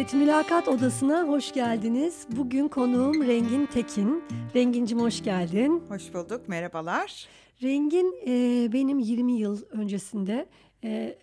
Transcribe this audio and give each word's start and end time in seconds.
Evet, 0.00 0.14
Mülakat 0.14 0.68
Odası'na 0.68 1.28
hoş 1.28 1.52
geldiniz. 1.52 2.26
Bugün 2.36 2.68
konuğum 2.68 3.26
Rengin 3.26 3.66
Tekin. 3.66 4.24
Rengincim 4.54 5.00
hoş 5.00 5.24
geldin. 5.24 5.82
Hoş 5.88 6.14
bulduk, 6.14 6.48
merhabalar. 6.48 7.28
Rengin 7.62 8.14
e, 8.26 8.72
benim 8.72 8.98
20 8.98 9.32
yıl 9.32 9.62
öncesinde 9.70 10.46
e, 10.84 11.18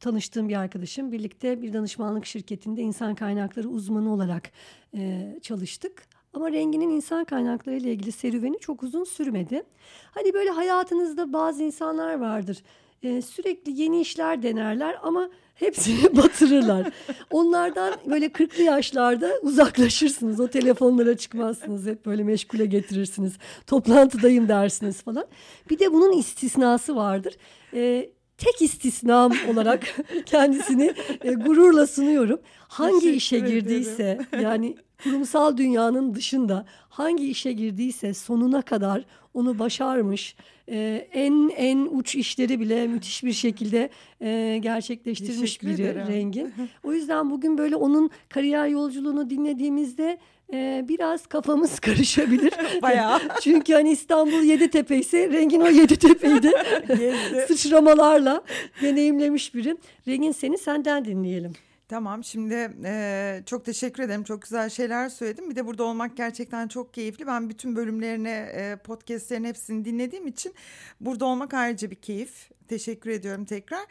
tanıştığım 0.00 0.48
bir 0.48 0.56
arkadaşım. 0.56 1.12
Birlikte 1.12 1.62
bir 1.62 1.72
danışmanlık 1.72 2.26
şirketinde 2.26 2.82
insan 2.82 3.14
kaynakları 3.14 3.68
uzmanı 3.68 4.12
olarak 4.12 4.50
e, 4.96 5.34
çalıştık. 5.42 6.06
Ama 6.34 6.52
Rengin'in 6.52 6.90
insan 6.90 7.24
kaynakları 7.24 7.76
ile 7.76 7.92
ilgili 7.92 8.12
serüveni 8.12 8.58
çok 8.58 8.82
uzun 8.82 9.04
sürmedi. 9.04 9.62
Hani 10.10 10.34
böyle 10.34 10.50
hayatınızda 10.50 11.32
bazı 11.32 11.62
insanlar 11.62 12.14
vardır. 12.14 12.62
E, 13.02 13.22
sürekli 13.22 13.80
yeni 13.80 14.00
işler 14.00 14.42
denerler 14.42 14.98
ama 15.02 15.30
hepsini 15.54 16.16
batırırlar. 16.16 16.90
Onlardan 17.30 17.94
böyle 18.10 18.26
40'lı 18.26 18.62
yaşlarda 18.62 19.32
uzaklaşırsınız. 19.42 20.40
O 20.40 20.48
telefonlara 20.48 21.16
çıkmazsınız. 21.16 21.86
Hep 21.86 22.06
böyle 22.06 22.24
meşgule 22.24 22.66
getirirsiniz. 22.66 23.32
Toplantıdayım 23.66 24.48
dersiniz 24.48 25.02
falan. 25.02 25.26
Bir 25.70 25.78
de 25.78 25.92
bunun 25.92 26.12
istisnası 26.18 26.96
vardır. 26.96 27.36
Ee, 27.74 28.10
tek 28.38 28.62
istisnam 28.62 29.32
olarak 29.52 29.96
kendisini 30.26 30.94
e, 31.24 31.32
gururla 31.32 31.86
sunuyorum. 31.86 32.40
Hangi 32.68 33.10
işe 33.10 33.38
girdiyse 33.38 34.18
yani 34.42 34.76
kurumsal 35.02 35.56
dünyanın 35.56 36.14
dışında 36.14 36.66
hangi 36.88 37.30
işe 37.30 37.52
girdiyse 37.52 38.14
sonuna 38.14 38.62
kadar 38.62 39.04
onu 39.34 39.58
başarmış. 39.58 40.36
E, 40.68 41.08
en 41.12 41.48
en 41.56 41.88
uç 41.90 42.14
işleri 42.14 42.60
bile 42.60 42.86
müthiş 42.94 43.24
bir 43.24 43.32
şekilde 43.32 43.90
e, 44.20 44.58
gerçekleştirmiş 44.62 45.62
biri 45.62 45.72
ederim. 45.82 46.06
Rengin. 46.08 46.52
O 46.84 46.92
yüzden 46.92 47.30
bugün 47.30 47.58
böyle 47.58 47.76
onun 47.76 48.10
kariyer 48.28 48.66
yolculuğunu 48.66 49.30
dinlediğimizde 49.30 50.18
e, 50.52 50.84
biraz 50.88 51.26
kafamız 51.26 51.78
karışabilir. 51.80 52.52
Bayağı. 52.82 53.20
Çünkü 53.40 53.72
hani 53.72 53.90
İstanbul 53.90 54.42
Yeditepe 54.42 54.96
ise 54.96 55.30
Rengin 55.30 55.60
o 55.60 55.68
Yeditepe'yi 55.68 56.42
de 56.42 56.52
sıçramalarla 57.48 58.42
deneyimlemiş 58.82 59.54
biri. 59.54 59.76
Rengin 60.08 60.32
seni 60.32 60.58
senden 60.58 61.04
dinleyelim. 61.04 61.52
Tamam 61.88 62.24
şimdi 62.24 62.70
e, 62.84 63.42
çok 63.46 63.64
teşekkür 63.64 64.02
ederim. 64.02 64.24
Çok 64.24 64.42
güzel 64.42 64.70
şeyler 64.70 65.08
söyledim. 65.08 65.50
Bir 65.50 65.56
de 65.56 65.66
burada 65.66 65.84
olmak 65.84 66.16
gerçekten 66.16 66.68
çok 66.68 66.94
keyifli. 66.94 67.26
Ben 67.26 67.48
bütün 67.48 67.76
bölümlerini, 67.76 68.28
e, 68.28 68.76
podcastlerin 68.84 69.44
hepsini 69.44 69.84
dinlediğim 69.84 70.26
için 70.26 70.54
burada 71.00 71.24
olmak 71.24 71.54
ayrıca 71.54 71.90
bir 71.90 71.96
keyif. 71.96 72.50
Teşekkür 72.68 73.10
ediyorum 73.10 73.44
tekrar. 73.44 73.86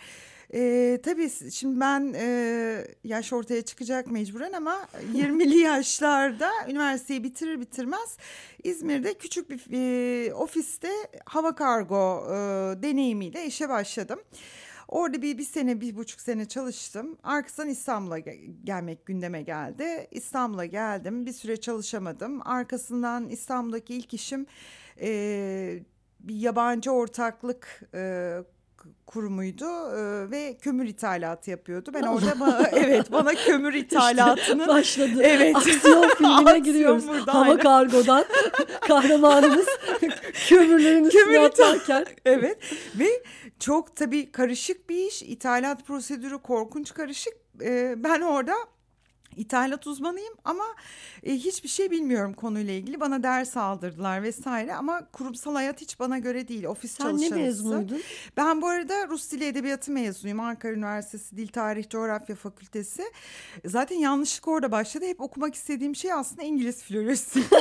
E, 0.53 0.99
tabii 1.03 1.29
şimdi 1.51 1.79
ben 1.79 2.13
e, 2.17 2.87
yaş 3.03 3.33
ortaya 3.33 3.61
çıkacak 3.61 4.07
mecburen 4.07 4.53
ama 4.53 4.87
20'li 5.13 5.57
yaşlarda 5.57 6.51
üniversiteyi 6.69 7.23
bitirir 7.23 7.61
bitirmez 7.61 8.17
İzmir'de 8.63 9.13
küçük 9.13 9.49
bir 9.49 9.61
e, 9.71 10.33
ofiste 10.33 10.91
hava 11.25 11.55
kargo 11.55 12.25
e, 12.27 12.33
deneyimiyle 12.83 13.45
işe 13.45 13.69
başladım. 13.69 14.19
Orada 14.93 15.21
bir, 15.21 15.37
bir 15.37 15.43
sene, 15.43 15.81
bir 15.81 15.95
buçuk 15.95 16.21
sene 16.21 16.47
çalıştım. 16.47 17.17
Arkasından 17.23 17.69
İstanbul'a 17.69 18.19
gelmek 18.63 19.05
gündeme 19.05 19.41
geldi. 19.41 20.07
İstanbul'a 20.11 20.65
geldim. 20.65 21.25
Bir 21.25 21.31
süre 21.31 21.57
çalışamadım. 21.57 22.47
Arkasından 22.47 23.29
İstanbul'daki 23.29 23.95
ilk 23.95 24.13
işim 24.13 24.45
e, 25.01 25.79
bir 26.19 26.35
yabancı 26.35 26.91
ortaklık 26.91 27.81
e, 27.93 28.37
kurumuydu 29.07 29.65
e, 29.65 30.31
ve 30.31 30.57
kömür 30.61 30.85
ithalatı 30.85 31.51
yapıyordu. 31.51 31.91
Ben 31.93 32.03
orada 32.03 32.39
ba 32.39 32.69
evet 32.71 33.11
bana 33.11 33.33
kömür 33.35 33.73
ithalatını 33.73 34.61
işte 34.61 34.67
başladı. 34.67 35.21
Evet. 35.23 35.55
Aksiyon 35.55 36.09
filmine 36.17 36.59
giriyoruz. 36.59 37.07
Burada, 37.07 37.33
Hava 37.33 37.43
aynen. 37.43 37.57
kargodan 37.57 38.25
kahramanımız 38.87 39.67
kömürlerin 40.47 41.05
üstüne 41.05 41.23
kömür 41.23 41.39
atarken. 41.39 42.05
evet 42.25 42.57
ve 42.99 43.23
çok 43.59 43.95
tabii 43.95 44.31
karışık 44.31 44.89
bir 44.89 45.07
iş. 45.07 45.21
İthalat 45.23 45.85
prosedürü 45.85 46.37
korkunç 46.41 46.93
karışık. 46.93 47.33
Ee, 47.61 47.93
ben 47.97 48.21
orada 48.21 48.53
İthalat 49.37 49.87
uzmanıyım 49.87 50.33
ama 50.45 50.63
e, 51.23 51.33
hiçbir 51.33 51.69
şey 51.69 51.91
bilmiyorum 51.91 52.33
konuyla 52.33 52.73
ilgili. 52.73 52.99
Bana 52.99 53.23
ders 53.23 53.57
aldırdılar 53.57 54.23
vesaire 54.23 54.75
ama 54.75 55.05
kurumsal 55.05 55.53
hayat 55.53 55.81
hiç 55.81 55.99
bana 55.99 56.19
göre 56.19 56.47
değil. 56.47 56.65
Ofis 56.65 56.91
Sen 56.91 57.03
çalışanısı. 57.03 57.35
ne 57.35 57.41
mezunuydun? 57.43 58.01
Ben 58.37 58.61
bu 58.61 58.67
arada 58.67 59.07
Rus 59.07 59.31
Dili 59.31 59.45
Edebiyatı 59.45 59.91
mezunuyum. 59.91 60.39
Ankara 60.39 60.73
Üniversitesi 60.73 61.37
Dil 61.37 61.47
Tarih 61.47 61.89
Coğrafya 61.89 62.35
Fakültesi. 62.35 63.03
Zaten 63.65 63.95
yanlışlık 63.95 64.47
orada 64.47 64.71
başladı. 64.71 65.05
Hep 65.05 65.21
okumak 65.21 65.55
istediğim 65.55 65.95
şey 65.95 66.13
aslında 66.13 66.43
İngiliz 66.43 66.83
filolojisi. 66.83 67.43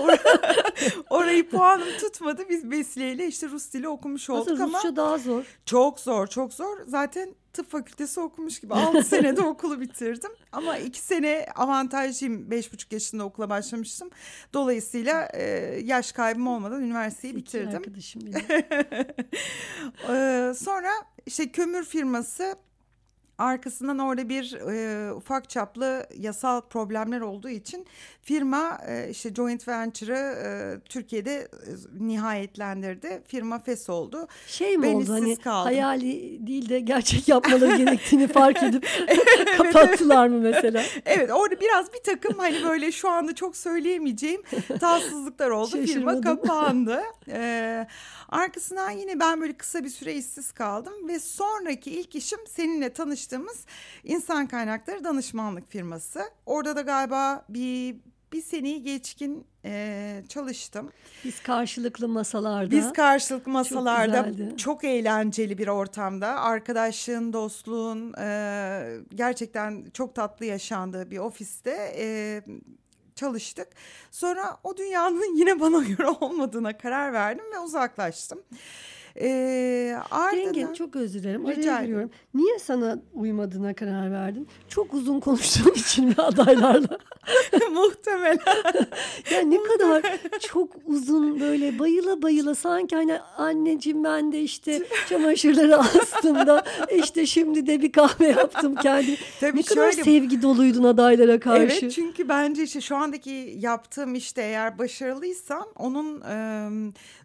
Orayı 1.11 1.49
puanım 1.49 1.89
tutmadı. 2.01 2.49
Biz 2.49 2.71
Besiye 2.71 3.29
işte 3.29 3.49
Rus 3.49 3.73
dili 3.73 3.89
okumuş 3.89 4.31
olduk 4.31 4.43
Aslında 4.43 4.65
ama. 4.65 4.79
Rusça 4.79 4.97
daha 4.97 5.19
zor. 5.19 5.45
Çok 5.67 6.01
zor, 6.01 6.27
çok 6.27 6.53
zor. 6.53 6.79
Zaten 6.87 7.35
tıp 7.53 7.71
fakültesi 7.71 8.21
okumuş 8.21 8.61
gibi. 8.61 8.75
Altı 8.75 9.05
senede 9.09 9.43
okulu 9.43 9.81
bitirdim. 9.81 10.31
Ama 10.53 10.77
iki 10.77 11.01
sene 11.01 11.47
avantajlıyım. 11.57 12.51
Beş 12.51 12.73
buçuk 12.73 12.93
yaşında 12.93 13.25
okula 13.25 13.51
başlamıştım. 13.51 14.11
Dolayısıyla 14.55 15.29
e, 15.35 15.43
yaş 15.85 16.13
kaybım 16.13 16.47
olmadan 16.47 16.83
üniversiteyi 16.83 17.37
bitirdim. 17.37 17.77
arkadaşım 17.77 18.23
benim. 18.27 18.65
e, 20.51 20.55
sonra 20.55 20.91
işte 21.27 21.53
kömür 21.53 21.85
firması 21.85 22.57
arkasından 23.43 23.99
orada 23.99 24.29
bir 24.29 24.55
e, 24.55 25.13
ufak 25.13 25.51
çaplı 25.51 26.07
yasal 26.19 26.61
problemler 26.61 27.21
olduğu 27.21 27.49
için 27.49 27.87
firma 28.23 28.79
e, 28.89 29.11
işte 29.11 29.35
joint 29.35 29.69
venture'ı 29.69 30.19
e, 30.19 30.81
Türkiye'de 30.89 31.35
e, 31.35 31.49
nihayetlendirdi. 31.99 33.23
Firma 33.27 33.59
fes 33.59 33.91
oldu. 33.91 34.29
Şey 34.47 34.79
mi 34.79 34.83
ben 34.83 34.95
oldu 34.95 35.13
hani 35.13 35.37
kaldım. 35.37 35.65
hayali 35.65 36.39
değil 36.47 36.69
de 36.69 36.81
gerçek 36.81 37.29
yapmaları 37.29 37.77
gerektiğini 37.77 38.29
fark 38.29 38.63
edip 38.63 38.89
kapattılar 39.57 40.29
mı 40.29 40.39
mesela? 40.39 40.83
Evet 41.07 41.31
orada 41.31 41.61
biraz 41.61 41.93
bir 41.93 42.03
takım 42.03 42.39
hani 42.39 42.65
böyle 42.65 42.93
şu 42.93 43.09
anda 43.09 43.35
çok 43.35 43.57
söyleyemeyeceğim 43.57 44.43
tatsızlıklar 44.81 45.51
oldu. 45.51 45.77
Firma 45.87 46.21
kapandı. 46.21 47.01
Ee, 47.29 47.87
arkasından 48.29 48.91
yine 48.91 49.21
ben 49.21 49.41
böyle 49.41 49.53
kısa 49.53 49.85
bir 49.85 49.89
süre 49.89 50.15
işsiz 50.15 50.53
kaldım 50.53 51.09
ve 51.09 51.21
sonraki 51.21 51.91
ilk 51.91 52.15
işim 52.15 52.39
seninle 52.47 52.93
tanıştığımız 53.33 53.67
insan 54.05 54.47
kaynakları 54.47 55.05
danışmanlık 55.05 55.71
firması. 55.71 56.23
Orada 56.47 56.77
da 56.77 56.81
galiba 56.81 57.45
bir 57.49 57.97
bir 58.33 58.43
seneyi 58.43 58.83
geçkin 58.83 59.47
e, 59.65 60.25
çalıştım. 60.29 60.91
Biz 61.25 61.43
karşılıklı 61.43 62.09
masalarda. 62.09 62.71
Biz 62.71 62.93
karşılıklı 62.93 63.53
masalarda 63.53 64.25
çok, 64.25 64.59
çok 64.59 64.85
eğlenceli 64.85 65.59
bir 65.59 65.69
ortamda 65.69 66.27
arkadaşlığın, 66.27 67.33
dostluğun 67.33 68.15
e, 68.19 68.97
gerçekten 69.15 69.91
çok 69.95 70.15
tatlı 70.15 70.47
yaşandığı 70.47 71.11
bir 71.11 71.19
ofiste 71.19 71.95
e, 71.99 72.43
çalıştık. 73.15 73.69
Sonra 74.11 74.57
o 74.65 74.77
dünyanın 74.77 75.35
yine 75.37 75.61
bana 75.61 75.83
göre 75.83 76.09
olmadığına 76.09 76.79
karar 76.79 77.13
verdim 77.13 77.45
ve 77.55 77.59
uzaklaştım. 77.59 78.43
Ee, 79.21 79.97
ardından... 80.11 80.47
Rengin 80.47 80.73
çok 80.73 80.97
özür 80.97 81.23
dilerim. 81.23 81.49
Rica 81.49 81.83
giriyorum. 81.83 82.11
Niye 82.35 82.59
sana 82.59 82.99
uymadığına 83.15 83.75
karar 83.75 84.13
verdin? 84.13 84.49
Çok 84.69 84.95
uzun 84.95 85.21
konuştuğum 85.21 85.73
için 85.75 86.09
mi 86.09 86.15
adaylarla? 86.19 86.99
Muhtemelen. 87.73 88.39
yani 89.31 89.51
ne 89.51 89.63
kadar 89.63 90.03
çok 90.41 90.71
uzun 90.87 91.41
böyle 91.41 91.79
bayıla 91.79 92.23
bayıla 92.23 92.55
sanki 92.55 92.97
hani 92.97 93.19
anneciğim 93.21 94.05
ben 94.05 94.33
de 94.33 94.43
işte 94.43 94.83
çamaşırları 95.09 95.79
astığımda 95.79 96.65
işte 96.97 97.27
şimdi 97.27 97.67
de 97.67 97.83
bir 97.83 97.93
kahve 97.93 98.29
yaptım 98.29 98.75
kendi. 98.75 99.17
Tabii 99.41 99.59
ne 99.59 99.63
kadar 99.63 99.91
şöyle, 99.93 100.05
sevgi 100.05 100.43
doluydun 100.43 100.85
adaylara 100.85 101.41
karşı. 101.41 101.79
Evet 101.83 101.93
çünkü 101.95 102.29
bence 102.29 102.63
işte 102.63 102.81
şu 102.81 102.97
andaki 102.97 103.57
yaptığım 103.59 104.15
işte 104.15 104.43
eğer 104.43 104.79
başarılıysam 104.79 105.67
onun 105.79 106.21
e, 106.21 106.69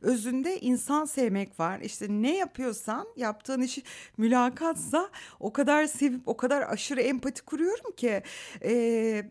özünde 0.02 0.60
insan 0.60 1.06
sevmek 1.06 1.60
var. 1.60 1.77
İşte 1.82 2.06
ne 2.10 2.38
yapıyorsan 2.38 3.08
yaptığın 3.16 3.62
işi 3.62 3.84
mülakatsa 4.18 5.10
o 5.40 5.54
kadar 5.54 5.86
sevip 5.86 6.28
o 6.28 6.38
kadar 6.38 6.62
aşırı 6.62 7.02
empati 7.02 7.42
kuruyorum 7.42 7.92
ki 7.92 8.24
e, 8.64 9.24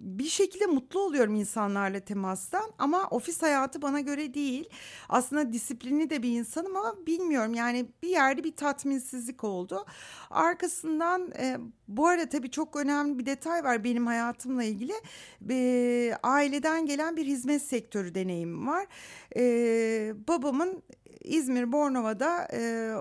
bir 0.00 0.28
şekilde 0.28 0.66
mutlu 0.66 1.00
oluyorum 1.00 1.34
insanlarla 1.34 2.00
temastan 2.00 2.72
ama 2.78 3.08
ofis 3.10 3.42
hayatı 3.42 3.82
bana 3.82 4.00
göre 4.00 4.34
değil. 4.34 4.68
Aslında 5.08 5.52
disiplinli 5.52 6.10
de 6.10 6.22
bir 6.22 6.38
insanım 6.38 6.76
ama 6.76 7.06
bilmiyorum 7.06 7.54
yani 7.54 7.86
bir 8.02 8.08
yerde 8.08 8.44
bir 8.44 8.56
tatminsizlik 8.56 9.44
oldu. 9.44 9.86
Arkasından 10.30 11.32
e, 11.38 11.56
bu 11.88 12.06
arada 12.06 12.28
tabii 12.28 12.50
çok 12.50 12.76
önemli 12.76 13.18
bir 13.18 13.26
detay 13.26 13.64
var 13.64 13.84
benim 13.84 14.06
hayatımla 14.06 14.64
ilgili. 14.64 14.92
E, 15.50 16.18
aileden 16.22 16.86
gelen 16.86 17.16
bir 17.16 17.26
hizmet 17.26 17.62
sektörü 17.62 18.14
deneyimim 18.14 18.66
var. 18.66 18.86
E, 19.36 20.14
babamın 20.28 20.82
İzmir 21.28 21.72
Bornova'da 21.72 22.48
e, 22.52 22.92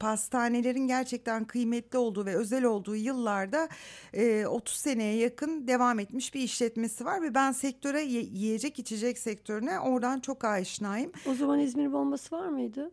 pastanelerin 0.00 0.86
gerçekten 0.86 1.44
kıymetli 1.44 1.98
olduğu 1.98 2.26
ve 2.26 2.36
özel 2.36 2.64
olduğu 2.64 2.96
yıllarda 2.96 3.68
e, 4.14 4.46
30 4.46 4.76
seneye 4.76 5.16
yakın 5.16 5.66
devam 5.66 5.98
etmiş 5.98 6.34
bir 6.34 6.40
işletmesi 6.40 7.04
var 7.04 7.22
ve 7.22 7.34
ben 7.34 7.52
sektöre 7.52 8.02
yiyecek 8.02 8.78
içecek 8.78 9.18
sektörüne 9.18 9.80
oradan 9.80 10.20
çok 10.20 10.44
aşinayım. 10.44 11.12
O 11.30 11.34
zaman 11.34 11.58
İzmir 11.58 11.92
bombası 11.92 12.36
var 12.36 12.48
mıydı? 12.48 12.90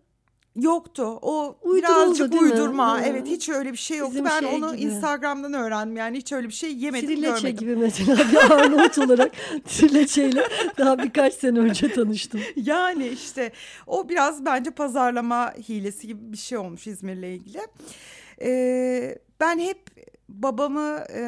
Yoktu. 0.55 1.19
O 1.21 1.55
Uyduruldu, 1.61 1.91
birazcık 1.91 2.41
uydurma. 2.41 2.95
Mi? 2.95 3.03
Evet 3.05 3.27
hiç 3.27 3.49
öyle 3.49 3.71
bir 3.71 3.77
şey 3.77 3.97
yoktu. 3.97 4.11
Bizim 4.11 4.25
ben 4.25 4.39
şey 4.39 4.49
onu 4.55 4.75
gibi. 4.75 4.91
Instagram'dan 4.91 5.53
öğrendim. 5.53 5.97
Yani 5.97 6.17
hiç 6.17 6.31
öyle 6.31 6.47
bir 6.47 6.53
şey 6.53 6.77
yemedim 6.77 7.07
Trileçe 7.07 7.31
görmedim. 7.31 7.55
gibi 7.57 7.75
mesela 7.75 8.17
bir 8.31 8.51
Arnavut 8.51 8.97
olarak 8.97 9.31
Trileçe'yle 9.65 10.43
daha 10.77 10.99
birkaç 10.99 11.33
sene 11.33 11.59
önce 11.59 11.93
tanıştım. 11.93 12.41
Yani 12.55 13.07
işte 13.07 13.51
o 13.87 14.09
biraz 14.09 14.45
bence 14.45 14.71
pazarlama 14.71 15.53
hilesi 15.69 16.07
gibi 16.07 16.31
bir 16.31 16.37
şey 16.37 16.57
olmuş 16.57 16.87
İzmir'le 16.87 17.35
ilgili. 17.35 17.59
Ee, 18.41 19.17
ben 19.39 19.59
hep 19.59 19.89
babamı 20.29 21.03
e, 21.15 21.23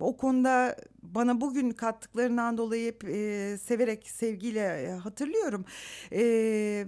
o 0.00 0.16
konuda 0.16 0.76
bana 1.02 1.40
bugün 1.40 1.70
kattıklarından 1.70 2.58
dolayı 2.58 2.86
hep 2.86 3.04
e, 3.04 3.58
severek 3.58 4.08
sevgiyle 4.10 4.90
hatırlıyorum. 5.02 5.64
E, 6.12 6.86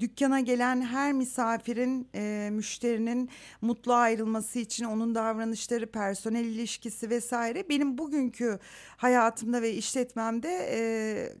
dükkana 0.00 0.40
gelen 0.40 0.82
her 0.82 1.12
misafirin, 1.12 2.08
e, 2.14 2.48
müşterinin 2.52 3.30
mutlu 3.60 3.94
ayrılması 3.94 4.58
için 4.58 4.84
onun 4.84 5.14
davranışları, 5.14 5.86
personel 5.86 6.44
ilişkisi 6.44 7.10
vesaire 7.10 7.68
benim 7.68 7.98
bugünkü 7.98 8.58
hayatımda 8.96 9.62
ve 9.62 9.72
işletmemde 9.72 10.68
e, 10.72 10.80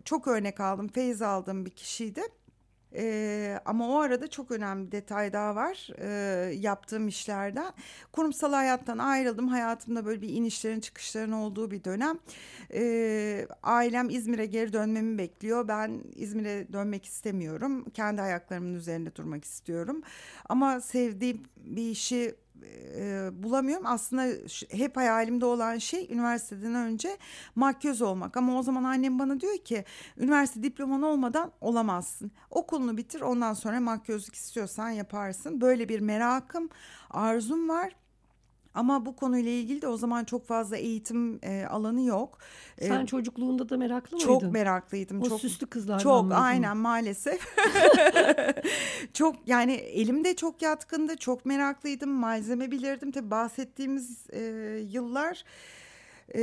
çok 0.04 0.28
örnek 0.28 0.60
aldım, 0.60 0.88
feyiz 0.88 1.22
aldığım 1.22 1.66
bir 1.66 1.70
kişiydi. 1.70 2.22
Ee, 2.94 3.58
ama 3.64 3.88
o 3.88 4.00
arada 4.00 4.28
çok 4.28 4.50
önemli 4.50 4.92
detay 4.92 5.32
daha 5.32 5.56
var 5.56 5.88
e, 5.98 6.08
yaptığım 6.54 7.08
işlerden. 7.08 7.72
Kurumsal 8.12 8.52
hayattan 8.52 8.98
ayrıldım. 8.98 9.48
Hayatımda 9.48 10.04
böyle 10.06 10.22
bir 10.22 10.28
inişlerin 10.28 10.80
çıkışların 10.80 11.32
olduğu 11.32 11.70
bir 11.70 11.84
dönem. 11.84 12.18
Ee, 12.74 13.46
ailem 13.62 14.10
İzmir'e 14.10 14.46
geri 14.46 14.72
dönmemi 14.72 15.18
bekliyor. 15.18 15.68
Ben 15.68 16.02
İzmir'e 16.14 16.72
dönmek 16.72 17.04
istemiyorum. 17.04 17.84
Kendi 17.94 18.22
ayaklarımın 18.22 18.74
üzerinde 18.74 19.16
durmak 19.16 19.44
istiyorum. 19.44 20.02
Ama 20.48 20.80
sevdiğim 20.80 21.42
bir 21.56 21.90
işi 21.90 22.34
e, 22.96 23.28
bulamıyorum. 23.42 23.86
Aslında 23.86 24.26
hep 24.70 24.96
hayalimde 24.96 25.46
olan 25.46 25.78
şey 25.78 26.08
üniversiteden 26.10 26.74
önce 26.74 27.18
makyöz 27.54 28.02
olmak. 28.02 28.36
Ama 28.36 28.58
o 28.58 28.62
zaman 28.62 28.84
annem 28.84 29.18
bana 29.18 29.40
diyor 29.40 29.58
ki 29.58 29.84
üniversite 30.16 30.62
diploman 30.62 31.02
olmadan 31.02 31.52
olamazsın. 31.60 32.30
Okulunu 32.50 32.96
bitir 32.96 33.20
ondan 33.20 33.54
sonra 33.54 33.80
makyözlük 33.80 34.34
istiyorsan 34.34 34.90
yaparsın. 34.90 35.60
Böyle 35.60 35.88
bir 35.88 36.00
merakım, 36.00 36.68
arzum 37.10 37.68
var. 37.68 37.99
Ama 38.74 39.06
bu 39.06 39.16
konuyla 39.16 39.50
ilgili 39.50 39.82
de 39.82 39.88
o 39.88 39.96
zaman 39.96 40.24
çok 40.24 40.46
fazla 40.46 40.76
eğitim 40.76 41.38
e, 41.42 41.66
alanı 41.66 42.02
yok. 42.02 42.38
E, 42.78 42.88
Sen 42.88 43.00
ee, 43.00 43.06
çocukluğunda 43.06 43.68
da 43.68 43.76
meraklı 43.76 44.16
mıydın? 44.16 44.26
Çok 44.26 44.42
meraklıydım. 44.42 45.22
O 45.22 45.28
çok, 45.28 45.40
süslü 45.40 45.66
kızlardan 45.66 46.02
Çok 46.02 46.22
mıydın? 46.22 46.40
aynen 46.40 46.76
maalesef. 46.76 47.40
çok 49.14 49.48
yani 49.48 49.72
elimde 49.72 50.36
çok 50.36 50.62
yatkındı. 50.62 51.16
Çok 51.16 51.46
meraklıydım. 51.46 52.10
Malzeme 52.10 52.70
bilirdim. 52.70 53.12
Tabii 53.12 53.30
bahsettiğimiz 53.30 54.26
e, 54.30 54.40
yıllar... 54.90 55.44
E, 56.34 56.40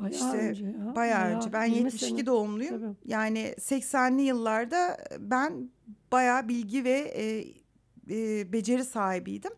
Bayağı 0.00 0.12
işte, 0.12 0.26
önce 0.26 0.64
ya. 0.64 0.72
Bayağı, 0.72 0.94
bayağı 0.94 1.36
önce. 1.36 1.52
Ben 1.52 1.64
72 1.64 2.06
sene. 2.06 2.26
doğumluyum. 2.26 2.80
Tabii. 2.80 2.94
Yani 3.04 3.54
80'li 3.58 4.22
yıllarda 4.22 4.98
ben 5.18 5.70
bayağı 6.12 6.48
bilgi 6.48 6.84
ve 6.84 6.98
e, 6.98 7.44
e, 8.10 8.52
beceri 8.52 8.84
sahibiydim. 8.84 9.52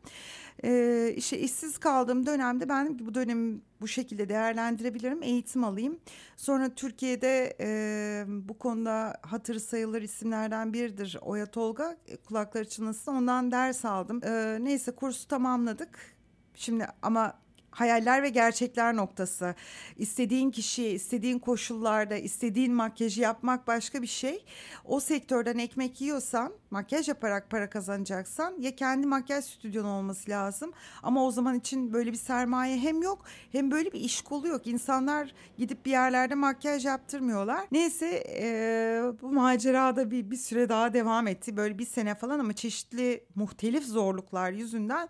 E, 0.64 1.12
işte 1.16 1.38
işsiz 1.38 1.78
kaldığım 1.78 2.26
dönemde 2.26 2.68
ben 2.68 2.98
bu 2.98 3.14
dönemi 3.14 3.60
bu 3.80 3.88
şekilde 3.88 4.28
değerlendirebilirim, 4.28 5.22
eğitim 5.22 5.64
alayım. 5.64 6.00
Sonra 6.36 6.74
Türkiye'de 6.74 7.56
e, 7.60 8.24
bu 8.28 8.58
konuda 8.58 9.16
hatır 9.22 9.58
sayılır 9.58 10.02
isimlerden 10.02 10.72
biridir 10.72 11.18
Oya 11.22 11.46
Tolga. 11.46 11.96
E, 12.06 12.16
kulakları 12.16 12.68
çınlasın 12.68 13.12
ondan 13.12 13.50
ders 13.50 13.84
aldım. 13.84 14.20
E, 14.24 14.58
neyse 14.60 14.92
kursu 14.92 15.28
tamamladık. 15.28 16.16
Şimdi 16.54 16.86
ama 17.02 17.38
hayaller 17.76 18.22
ve 18.22 18.28
gerçekler 18.28 18.96
noktası. 18.96 19.54
İstediğin 19.96 20.50
kişiye, 20.50 20.90
istediğin 20.90 21.38
koşullarda, 21.38 22.16
istediğin 22.16 22.74
makyajı 22.74 23.20
yapmak 23.20 23.66
başka 23.66 24.02
bir 24.02 24.06
şey. 24.06 24.44
O 24.84 25.00
sektörden 25.00 25.58
ekmek 25.58 26.00
yiyorsan, 26.00 26.52
makyaj 26.70 27.08
yaparak 27.08 27.50
para 27.50 27.70
kazanacaksan 27.70 28.54
ya 28.60 28.76
kendi 28.76 29.06
makyaj 29.06 29.44
stüdyon 29.44 29.84
olması 29.84 30.30
lazım. 30.30 30.72
Ama 31.02 31.26
o 31.26 31.30
zaman 31.30 31.54
için 31.54 31.92
böyle 31.92 32.12
bir 32.12 32.16
sermaye 32.16 32.78
hem 32.78 33.02
yok 33.02 33.24
hem 33.52 33.70
böyle 33.70 33.92
bir 33.92 34.00
iş 34.00 34.20
kolu 34.20 34.48
yok. 34.48 34.66
İnsanlar 34.66 35.34
gidip 35.58 35.86
bir 35.86 35.90
yerlerde 35.90 36.34
makyaj 36.34 36.86
yaptırmıyorlar. 36.86 37.66
Neyse 37.72 38.24
e, 38.40 39.02
bu 39.22 39.32
macerada 39.32 40.10
bir, 40.10 40.30
bir 40.30 40.36
süre 40.36 40.68
daha 40.68 40.94
devam 40.94 41.26
etti. 41.26 41.56
Böyle 41.56 41.78
bir 41.78 41.86
sene 41.86 42.14
falan 42.14 42.38
ama 42.38 42.52
çeşitli 42.52 43.24
muhtelif 43.34 43.84
zorluklar 43.84 44.50
yüzünden 44.50 45.08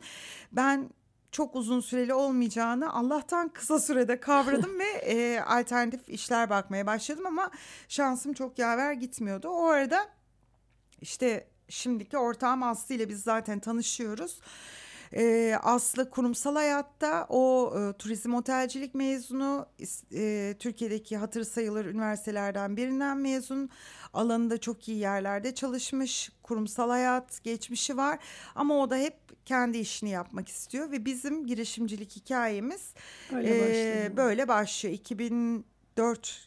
ben 0.52 0.90
çok 1.36 1.56
uzun 1.56 1.80
süreli 1.80 2.14
olmayacağını 2.14 2.92
Allah'tan 2.92 3.48
kısa 3.48 3.78
sürede 3.80 4.20
kavradım 4.20 4.78
ve 4.78 4.84
e, 4.84 5.40
alternatif 5.40 6.08
işler 6.08 6.50
bakmaya 6.50 6.86
başladım 6.86 7.26
ama 7.26 7.50
şansım 7.88 8.32
çok 8.32 8.58
yaver 8.58 8.92
gitmiyordu. 8.92 9.48
O 9.48 9.66
arada 9.66 10.08
işte 11.00 11.48
şimdiki 11.68 12.18
ortağım 12.18 12.62
Aslı 12.62 12.94
ile 12.94 13.08
biz 13.08 13.22
zaten 13.22 13.60
tanışıyoruz. 13.60 14.40
E, 15.12 15.54
Aslı 15.62 16.10
kurumsal 16.10 16.54
hayatta 16.54 17.26
o 17.28 17.74
e, 17.78 17.92
turizm 17.92 18.34
otelcilik 18.34 18.94
mezunu 18.94 19.66
e, 20.14 20.54
Türkiye'deki 20.58 21.16
hatır 21.16 21.44
sayılır 21.44 21.84
üniversitelerden 21.84 22.76
birinden 22.76 23.16
mezun 23.16 23.70
alanında 24.12 24.58
çok 24.58 24.88
iyi 24.88 24.98
yerlerde 24.98 25.54
çalışmış 25.54 26.32
kurumsal 26.42 26.90
hayat 26.90 27.44
geçmişi 27.44 27.96
var 27.96 28.18
ama 28.54 28.74
o 28.74 28.90
da 28.90 28.96
hep 28.96 29.14
kendi 29.44 29.78
işini 29.78 30.10
yapmak 30.10 30.48
istiyor 30.48 30.90
ve 30.90 31.04
bizim 31.04 31.46
girişimcilik 31.46 32.16
hikayemiz 32.16 32.94
e, 33.32 34.12
böyle 34.16 34.48
başlıyor 34.48 34.94
2004 34.94 36.46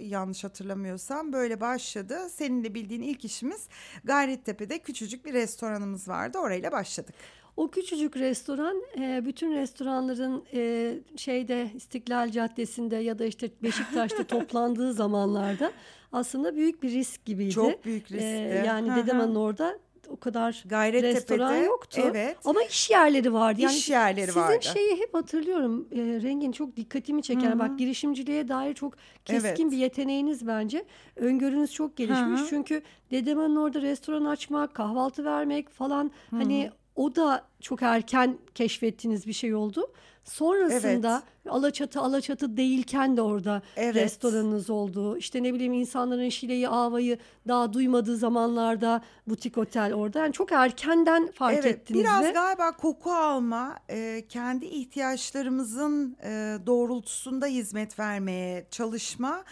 yanlış 0.00 0.44
hatırlamıyorsam 0.44 1.32
böyle 1.32 1.60
başladı. 1.60 2.18
Senin 2.30 2.64
de 2.64 2.74
bildiğin 2.74 3.02
ilk 3.02 3.24
işimiz 3.24 3.68
Gayrettepe'de 4.04 4.78
küçücük 4.78 5.24
bir 5.24 5.32
restoranımız 5.32 6.08
vardı. 6.08 6.38
Orayla 6.38 6.72
başladık. 6.72 7.14
O 7.56 7.70
küçücük 7.70 8.16
restoran 8.16 8.82
e, 9.00 9.22
bütün 9.24 9.52
restoranların 9.52 10.44
e, 10.54 10.94
şeyde 11.16 11.70
İstiklal 11.74 12.30
Caddesi'nde 12.30 12.96
ya 12.96 13.18
da 13.18 13.24
işte 13.24 13.50
Beşiktaş'ta 13.62 14.24
toplandığı 14.26 14.92
zamanlarda 14.92 15.72
aslında 16.12 16.56
büyük 16.56 16.82
bir 16.82 16.90
risk 16.90 17.24
gibiydi. 17.24 17.50
Çok 17.50 17.84
büyük 17.84 18.12
riskti. 18.12 18.24
E, 18.24 18.62
yani 18.66 18.96
Dedeman'ın 18.96 19.34
orada 19.34 19.78
o 20.08 20.16
kadar 20.16 20.64
restoran 21.02 21.56
yoktu. 21.56 22.00
Evet. 22.04 22.36
Ama 22.44 22.62
iş 22.62 22.90
yerleri 22.90 23.32
vardı. 23.32 23.60
Yani 23.60 23.76
iş 23.76 23.88
yerleri 23.90 24.26
sizin 24.26 24.40
vardı. 24.40 24.58
Sizin 24.60 24.74
şeyi 24.74 25.00
hep 25.00 25.14
hatırlıyorum. 25.14 25.88
E, 25.92 25.96
rengin 25.98 26.52
çok 26.52 26.76
dikkatimi 26.76 27.22
çeker. 27.22 27.50
Hı-hı. 27.50 27.58
Bak 27.58 27.78
girişimciliğe 27.78 28.48
dair 28.48 28.74
çok 28.74 28.94
keskin 29.24 29.46
evet. 29.46 29.72
bir 29.72 29.76
yeteneğiniz 29.76 30.46
bence. 30.46 30.84
Öngörünüz 31.16 31.72
çok 31.72 31.96
gelişmiş. 31.96 32.40
Hı-hı. 32.40 32.48
Çünkü 32.48 32.82
dedemanın 33.10 33.56
orada 33.56 33.82
restoran 33.82 34.24
açmak, 34.24 34.74
kahvaltı 34.74 35.24
vermek 35.24 35.70
falan 35.70 36.10
Hı-hı. 36.30 36.40
hani 36.40 36.70
o 36.96 37.16
da 37.16 37.48
çok 37.60 37.82
erken 37.82 38.38
keşfettiğiniz 38.54 39.26
bir 39.26 39.32
şey 39.32 39.54
oldu. 39.54 39.92
Sonrasında 40.26 41.22
evet. 41.24 41.36
Alaçatı 41.54 42.00
Alaçatı 42.00 42.56
değilken 42.56 43.16
de 43.16 43.22
orada 43.22 43.62
evet. 43.76 43.94
restoranınız 43.94 44.70
oldu. 44.70 45.16
İşte 45.16 45.42
ne 45.42 45.54
bileyim 45.54 45.72
insanların 45.72 46.28
Şile'yi 46.28 46.68
Ava'yı 46.68 47.18
daha 47.48 47.72
duymadığı 47.72 48.16
zamanlarda 48.16 49.02
butik 49.26 49.58
otel 49.58 49.94
orada. 49.94 50.18
Yani 50.18 50.32
çok 50.32 50.52
erkenden 50.52 51.30
fark 51.32 51.54
evet, 51.54 51.64
ettiniz. 51.64 52.00
Biraz 52.00 52.24
ve... 52.24 52.30
galiba 52.30 52.72
koku 52.72 53.12
alma, 53.12 53.78
e, 53.88 54.24
kendi 54.28 54.66
ihtiyaçlarımızın 54.66 56.16
e, 56.22 56.58
doğrultusunda 56.66 57.46
hizmet 57.46 57.98
vermeye 57.98 58.66
çalışma 58.70 59.44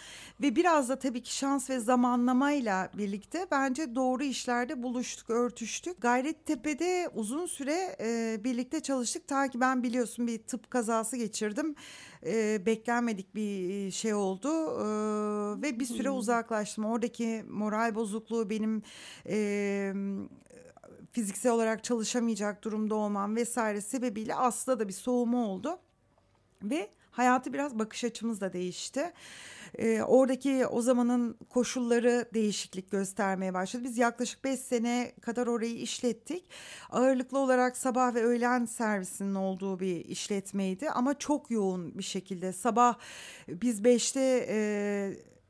ve 0.43 0.57
biraz 0.57 0.89
da 0.89 0.97
tabii 0.97 1.23
ki 1.23 1.37
şans 1.37 1.71
ve 1.71 1.81
zamanlamayla 1.81 2.91
birlikte 2.99 3.47
bence 3.51 3.95
doğru 3.95 4.23
işlerde 4.23 4.83
buluştuk, 4.83 5.31
örtüştük. 5.31 6.01
Gayrettepe'de 6.01 7.09
uzun 7.15 7.47
süre 7.47 7.97
e, 8.01 8.41
birlikte 8.45 8.81
çalıştık. 8.81 9.29
Ta 9.29 9.49
ki 9.49 9.61
ben 9.61 9.83
biliyorsun 9.83 10.27
bir 10.27 10.39
tıp 10.39 10.64
kazası 10.71 11.17
geçirdim. 11.17 11.75
E, 12.27 12.67
beklenmedik 12.67 13.35
bir 13.35 13.91
şey 13.91 14.15
oldu 14.15 14.49
e, 14.49 14.85
ve 15.63 15.81
bir 15.81 15.87
süre 15.87 16.09
hmm. 16.09 16.17
uzaklaştım. 16.17 16.85
Oradaki 16.85 17.45
moral 17.49 17.95
bozukluğu 17.95 18.51
benim... 18.51 18.83
E, 19.29 19.95
fiziksel 21.13 21.53
olarak 21.53 21.85
çalışamayacak 21.85 22.65
durumda 22.65 22.95
olmam 22.95 23.37
vesaire 23.37 23.81
sebebiyle 23.81 24.35
aslında 24.35 24.79
da 24.79 24.89
bir 24.89 24.93
soğuma 24.93 25.47
oldu 25.47 25.79
ve 26.63 26.91
hayatı 27.11 27.53
biraz 27.53 27.79
bakış 27.79 28.05
açımız 28.05 28.41
da 28.41 28.53
değişti. 28.53 29.13
E, 29.79 30.03
oradaki 30.03 30.67
o 30.67 30.83
zamanın 30.83 31.39
koşulları 31.49 32.29
değişiklik 32.35 32.91
göstermeye 32.91 33.55
başladı. 33.55 33.85
Biz 33.85 33.99
yaklaşık 33.99 34.45
5 34.45 34.61
sene 34.61 35.13
kadar 35.21 35.47
orayı 35.47 35.75
işlettik. 35.75 36.45
Ağırlıklı 36.91 37.39
olarak 37.39 37.77
sabah 37.77 38.15
ve 38.15 38.25
öğlen 38.25 38.65
servisinin 38.65 39.35
olduğu 39.35 39.81
bir 39.81 40.05
işletmeydi 40.05 40.91
ama 40.91 41.19
çok 41.19 41.51
yoğun 41.51 41.99
bir 41.99 42.03
şekilde. 42.03 42.53
Sabah 42.53 42.99
biz 43.49 43.81
5'te 43.81 44.47
e, 44.49 44.57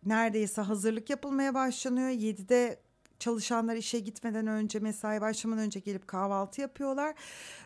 neredeyse 0.06 0.60
hazırlık 0.62 1.10
yapılmaya 1.10 1.54
başlanıyor. 1.54 2.08
7'de 2.08 2.84
çalışanlar 3.18 3.76
işe 3.76 3.98
gitmeden 3.98 4.46
önce 4.46 4.78
mesai 4.78 5.20
başlamadan 5.20 5.64
önce 5.64 5.80
gelip 5.80 6.08
kahvaltı 6.08 6.60
yapıyorlar. 6.60 7.14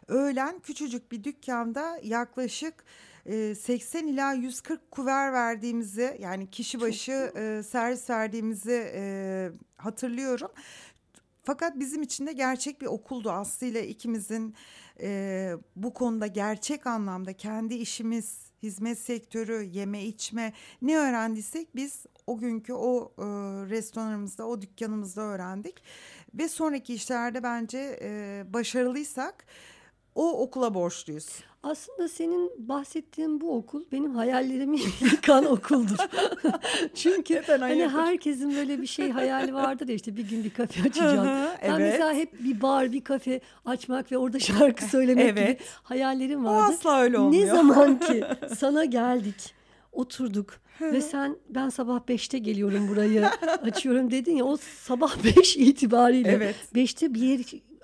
Öğlen 0.09 0.59
küçücük 0.59 1.13
bir 1.13 1.25
dükkanda 1.25 2.01
yaklaşık 2.03 2.85
80 3.55 4.07
e, 4.07 4.11
ila 4.11 4.33
140 4.33 4.91
kuver 4.91 5.33
verdiğimizi 5.33 6.17
yani 6.21 6.51
kişi 6.51 6.81
başı 6.81 7.33
e, 7.37 7.63
servis 7.63 8.11
verdiğimizi 8.11 8.93
e, 8.95 9.51
hatırlıyorum. 9.77 10.51
Fakat 11.49 11.79
bizim 11.79 12.03
için 12.03 12.27
de 12.27 12.33
gerçek 12.33 12.81
bir 12.81 12.87
okuldu 12.87 13.31
Aslı 13.31 13.67
ile 13.67 13.89
ikimizin 13.89 14.55
e, 15.01 15.53
bu 15.77 15.95
konuda 15.95 16.27
gerçek 16.27 16.87
anlamda 16.87 17.33
kendi 17.33 17.75
işimiz, 17.75 18.51
hizmet 18.63 18.99
sektörü, 18.99 19.63
yeme 19.63 20.05
içme 20.05 20.53
ne 20.83 20.99
öğrendiysek 20.99 21.77
biz 21.77 22.07
o 22.27 22.39
günkü 22.39 22.73
o 22.73 23.13
e, 23.19 23.25
restoranımızda, 23.71 24.47
o 24.47 24.61
dükkanımızda 24.61 25.23
öğrendik. 25.23 25.83
Ve 26.35 26.49
sonraki 26.49 26.95
işlerde 26.95 27.43
bence 27.43 27.99
e, 28.03 28.45
başarılıysak 28.53 29.47
o 30.15 30.43
okula 30.43 30.75
borçluyuz. 30.75 31.29
Aslında 31.71 32.09
senin 32.09 32.69
bahsettiğin 32.69 33.41
bu 33.41 33.57
okul 33.57 33.85
benim 33.93 34.15
hayallerimi 34.15 34.79
yıkan 35.01 35.45
okuldur. 35.45 35.97
Çünkü 36.95 37.43
hani 37.47 37.89
herkesin 37.89 38.57
böyle 38.57 38.83
bir 38.83 38.87
şey 38.87 39.11
hayali 39.11 39.55
vardır 39.55 39.89
ya 39.89 39.95
işte 39.95 40.17
bir 40.17 40.29
gün 40.29 40.45
bir 40.45 40.51
kafe 40.51 40.83
açacağım. 40.83 41.29
evet. 41.29 41.73
Ben 41.73 41.81
mesela 41.81 42.15
hep 42.15 42.45
bir 42.45 42.63
bar, 42.63 42.93
bir 42.93 43.05
kafe 43.05 43.41
açmak 43.65 44.13
ve 44.13 44.19
orada 44.19 44.39
şarkı 44.39 44.85
söylemek 44.91 45.25
evet. 45.25 45.59
gibi 45.59 45.69
hayallerim 45.83 46.45
vardı. 46.45 46.65
O 46.71 46.73
asla 46.73 47.01
öyle 47.01 47.19
olmuyor. 47.19 47.47
Ne 47.47 47.51
zaman 47.51 47.99
ki 47.99 48.25
sana 48.57 48.85
geldik, 48.85 49.55
oturduk 49.93 50.61
ve 50.81 51.01
sen 51.01 51.37
ben 51.49 51.69
sabah 51.69 52.09
beşte 52.09 52.39
geliyorum 52.39 52.89
burayı 52.89 53.27
açıyorum 53.63 54.11
dedin 54.11 54.37
ya 54.37 54.45
o 54.45 54.57
sabah 54.57 55.17
beş 55.25 55.57
itibariyle 55.57 56.31
evet. 56.31 56.57
beşte 56.75 57.15
bir 57.15 57.21
yer 57.21 57.41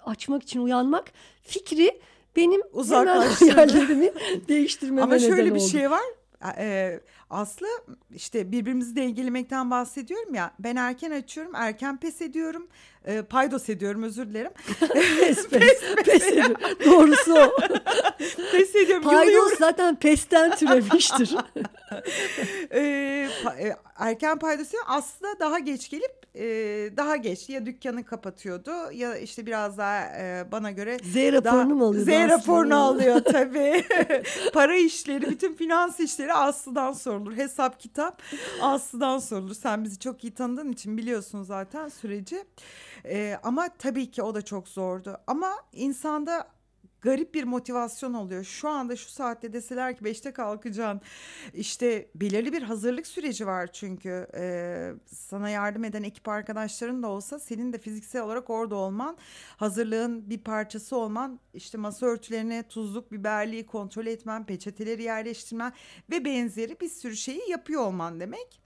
açmak 0.06 0.42
için 0.42 0.60
uyanmak 0.60 1.12
fikri 1.42 2.00
benim 2.36 2.60
hayallerimi 3.40 4.12
değiştirmeme 4.48 5.02
Ama 5.02 5.18
şöyle 5.18 5.54
bir 5.54 5.60
oldu. 5.60 5.68
şey 5.68 5.90
var. 5.90 6.02
Ee, 6.58 7.00
Aslı 7.34 7.66
işte 8.14 8.52
birbirimizi 8.52 8.96
dengelemekten 8.96 9.70
bahsediyorum 9.70 10.34
ya. 10.34 10.52
Ben 10.58 10.76
erken 10.76 11.10
açıyorum, 11.10 11.54
erken 11.54 11.96
pes 11.96 12.22
ediyorum. 12.22 12.68
E, 13.04 13.22
paydos 13.22 13.68
ediyorum 13.68 14.02
özür 14.02 14.28
dilerim. 14.28 14.50
pes, 15.20 15.48
pes, 15.48 15.48
pes, 15.48 15.80
pes 16.04 16.26
ediyorum. 16.26 16.56
Doğrusu 16.84 17.34
o. 17.34 17.56
pes 18.52 18.74
ediyorum. 18.74 19.02
Paydos 19.02 19.58
zaten 19.58 19.96
pesten 19.96 20.56
türemiştir. 20.56 21.36
e, 22.72 23.28
pa, 23.44 23.54
e, 23.54 23.76
erken 23.96 24.38
paydos 24.38 24.68
aslında 24.86 25.40
daha 25.40 25.58
geç 25.58 25.90
gelip 25.90 26.24
e, 26.34 26.44
daha 26.96 27.16
geç 27.16 27.48
ya 27.48 27.66
dükkanı 27.66 28.04
kapatıyordu 28.04 28.70
ya 28.92 29.16
işte 29.16 29.46
biraz 29.46 29.78
daha 29.78 30.00
e, 30.00 30.44
bana 30.52 30.70
göre 30.70 30.98
Z 30.98 31.16
raporunu 31.16 31.74
mu 31.74 31.86
alıyordu? 31.86 32.10
Z 32.10 32.30
raporunu 32.30 32.76
alıyor 32.76 33.20
tabii. 33.24 33.84
Para 34.52 34.76
işleri, 34.76 35.30
bütün 35.30 35.54
finans 35.54 36.00
işleri 36.00 36.32
Aslı'dan 36.32 36.92
sorulur. 37.24 37.36
Hesap 37.36 37.80
kitap 37.80 38.22
Aslı'dan 38.62 39.18
sorulur. 39.18 39.54
Sen 39.54 39.84
bizi 39.84 39.98
çok 39.98 40.24
iyi 40.24 40.34
tanıdığın 40.34 40.72
için 40.72 40.96
biliyorsun 40.96 41.42
zaten 41.42 41.88
süreci. 41.88 42.44
E, 43.04 43.38
ama 43.42 43.68
tabii 43.78 44.10
ki 44.10 44.22
o 44.22 44.34
da 44.34 44.42
çok 44.42 44.68
zordu. 44.68 45.16
Ama 45.26 45.52
insanda 45.72 46.46
garip 47.04 47.34
bir 47.34 47.44
motivasyon 47.44 48.14
oluyor. 48.14 48.44
Şu 48.44 48.68
anda 48.68 48.96
şu 48.96 49.10
saatte 49.10 49.52
deseler 49.52 49.96
ki 49.96 50.04
beşte 50.04 50.32
kalkacaksın. 50.32 51.00
İşte 51.54 52.08
belirli 52.14 52.52
bir 52.52 52.62
hazırlık 52.62 53.06
süreci 53.06 53.46
var 53.46 53.72
çünkü. 53.72 54.26
Ee, 54.34 54.92
sana 55.06 55.48
yardım 55.50 55.84
eden 55.84 56.02
ekip 56.02 56.28
arkadaşların 56.28 57.02
da 57.02 57.08
olsa 57.08 57.38
senin 57.38 57.72
de 57.72 57.78
fiziksel 57.78 58.22
olarak 58.22 58.50
orada 58.50 58.76
olman, 58.76 59.16
hazırlığın 59.56 60.30
bir 60.30 60.38
parçası 60.38 60.96
olman, 60.96 61.40
işte 61.54 61.78
masa 61.78 62.06
örtülerine 62.06 62.62
tuzluk, 62.68 63.12
biberliği 63.12 63.66
kontrol 63.66 64.06
etmen, 64.06 64.46
peçeteleri 64.46 65.02
yerleştirmen 65.02 65.72
ve 66.10 66.24
benzeri 66.24 66.80
bir 66.80 66.88
sürü 66.88 67.16
şeyi 67.16 67.50
yapıyor 67.50 67.82
olman 67.82 68.20
demek. 68.20 68.63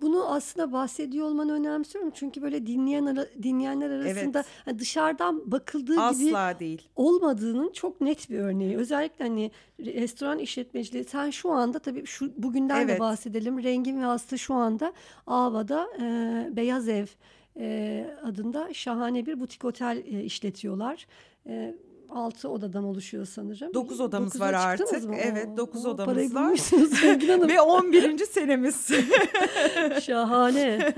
Bunu 0.00 0.32
aslında 0.32 0.72
bahsediyor 0.72 1.26
olmanı 1.26 1.52
önemsiyorum. 1.52 2.10
Çünkü 2.14 2.42
böyle 2.42 2.66
dinleyen 2.66 3.06
ara, 3.06 3.26
dinleyenler 3.42 3.90
arasında 3.90 4.38
evet. 4.38 4.46
hani 4.64 4.78
dışarıdan 4.78 5.52
bakıldığı 5.52 6.00
Asla 6.00 6.52
gibi 6.52 6.60
değil. 6.60 6.88
olmadığının 6.96 7.72
çok 7.72 8.00
net 8.00 8.30
bir 8.30 8.38
örneği. 8.38 8.76
Özellikle 8.76 9.24
hani 9.24 9.50
restoran 9.80 10.38
işletmeciliği 10.38 11.04
sen 11.04 11.30
şu 11.30 11.50
anda 11.50 11.78
tabii 11.78 12.06
şu 12.06 12.32
bugünden 12.42 12.80
evet. 12.80 12.96
de 12.96 13.00
bahsedelim. 13.00 13.62
Rengin 13.62 14.02
ve 14.02 14.06
Aslı 14.06 14.38
şu 14.38 14.54
anda 14.54 14.92
Ava'da 15.26 15.88
e, 16.00 16.56
Beyaz 16.56 16.88
Ev 16.88 17.06
e, 17.56 18.06
adında 18.22 18.74
şahane 18.74 19.26
bir 19.26 19.40
butik 19.40 19.64
otel 19.64 20.02
e, 20.06 20.24
işletiyorlar. 20.24 21.06
E, 21.46 21.74
altı 22.10 22.48
odadan 22.48 22.84
oluşuyor 22.84 23.26
sanırım. 23.26 23.74
Dokuz 23.74 24.00
odamız 24.00 24.32
Dokuza 24.32 24.44
var 24.44 24.52
artık. 24.52 25.04
Mı? 25.04 25.16
Evet 25.16 25.56
dokuz 25.56 25.86
o, 25.86 25.90
odamız 25.90 26.14
parayı 26.14 26.34
var. 26.34 26.58
Hanım. 27.28 27.48
Ve 27.48 27.60
on 27.60 27.92
birinci 27.92 28.26
senemiz. 28.26 28.90
Şahane. 30.02 30.94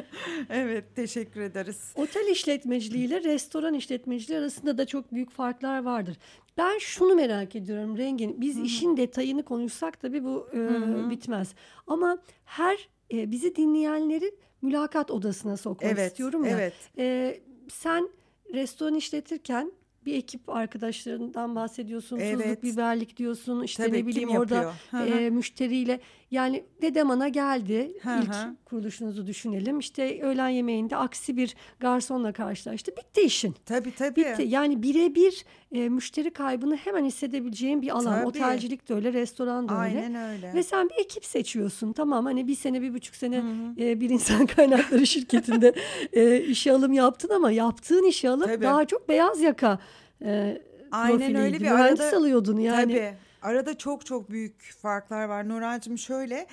evet 0.50 0.96
teşekkür 0.96 1.40
ederiz. 1.40 1.92
Otel 1.94 2.26
işletmeciliği 2.26 3.06
ile 3.06 3.24
restoran 3.24 3.74
işletmeciliği 3.74 4.38
arasında 4.38 4.78
da 4.78 4.86
çok 4.86 5.12
büyük 5.12 5.30
farklar 5.30 5.82
vardır. 5.84 6.16
Ben 6.58 6.78
şunu 6.78 7.14
merak 7.14 7.56
ediyorum 7.56 7.98
Rengin. 7.98 8.40
Biz 8.40 8.56
Hı-hı. 8.56 8.64
işin 8.64 8.96
detayını 8.96 9.42
konuşsak 9.42 10.00
tabii 10.00 10.24
bu 10.24 10.48
e, 10.54 11.10
bitmez. 11.10 11.54
Ama 11.86 12.18
her 12.44 12.88
e, 13.12 13.30
bizi 13.30 13.56
dinleyenleri 13.56 14.34
mülakat 14.62 15.10
odasına 15.10 15.56
sokmak 15.56 15.92
evet, 15.92 16.10
istiyorum 16.10 16.44
ya. 16.44 16.50
Evet. 16.50 16.74
E, 16.98 17.38
sen 17.68 18.08
restoran 18.54 18.94
işletirken 18.94 19.72
bir 20.06 20.14
ekip 20.14 20.48
arkadaşlarından 20.48 21.54
bahsediyorsun. 21.54 22.18
Evet. 22.18 22.38
Tuzluk 22.38 22.62
biberlik 22.62 23.16
diyorsun. 23.16 23.62
İşte 23.62 23.86
Tabii, 23.86 23.98
ne 23.98 24.06
bileyim 24.06 24.30
orada 24.30 24.72
e, 24.92 25.30
müşteriyle 25.30 26.00
yani 26.30 26.64
Dedemana 26.82 27.28
geldi. 27.28 27.92
Hı. 28.02 28.20
İlk 28.22 28.64
kuruluşunuzu 28.64 29.26
düşünelim. 29.26 29.78
İşte 29.78 30.22
öğlen 30.22 30.48
yemeğinde 30.48 30.96
aksi 30.96 31.36
bir 31.36 31.54
garsonla 31.80 32.32
karşılaştı. 32.32 32.92
Bitti 32.96 33.20
işin. 33.20 33.54
Tabii 33.66 33.94
tabii. 33.94 34.16
Bitti. 34.16 34.42
Yani 34.42 34.82
birebir 34.82 35.44
e, 35.72 35.88
müşteri 35.88 36.30
kaybını 36.30 36.76
hemen 36.76 37.04
hissedebileceğin 37.04 37.82
bir 37.82 37.88
alan. 37.88 38.14
Tabii. 38.14 38.26
Otelcilik 38.26 38.88
de 38.88 38.94
öyle, 38.94 39.12
restoran 39.12 39.68
da 39.68 39.84
öyle. 39.84 39.98
Aynen 40.02 40.14
öyle. 40.14 40.54
Ve 40.54 40.62
sen 40.62 40.88
bir 40.88 41.04
ekip 41.04 41.24
seçiyorsun. 41.24 41.92
Tamam 41.92 42.24
hani 42.24 42.46
bir 42.48 42.54
sene, 42.54 42.82
bir 42.82 42.94
buçuk 42.94 43.16
sene 43.16 43.42
E, 43.78 44.00
bir 44.00 44.10
insan 44.10 44.46
kaynakları 44.56 45.06
şirketinde 45.06 45.74
e, 46.12 46.40
işe 46.40 46.72
alım 46.72 46.92
yaptın 46.92 47.28
ama 47.28 47.50
yaptığın 47.50 48.04
işe 48.04 48.30
alım 48.30 48.46
tabii. 48.46 48.64
daha 48.64 48.84
çok 48.84 49.08
beyaz 49.08 49.40
yaka 49.40 49.78
e, 50.24 50.60
Aynen 50.92 51.34
öyle 51.34 51.60
bir 51.60 51.70
Mühendis 51.70 52.00
arada, 52.00 52.16
alıyordun 52.16 52.58
yani. 52.58 52.92
Tabii. 52.92 53.14
Arada 53.42 53.78
çok 53.78 54.06
çok 54.06 54.30
büyük 54.30 54.72
farklar 54.82 55.24
var. 55.24 55.48
Nurhan'cığım 55.48 55.98
şöyle 55.98 56.46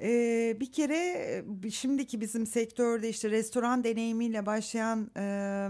e, 0.00 0.56
bir 0.60 0.72
kere 0.72 1.44
şimdiki 1.70 2.20
bizim 2.20 2.46
sektörde 2.46 3.08
işte 3.08 3.30
restoran 3.30 3.84
deneyimiyle 3.84 4.46
başlayan 4.46 5.10
e, 5.16 5.68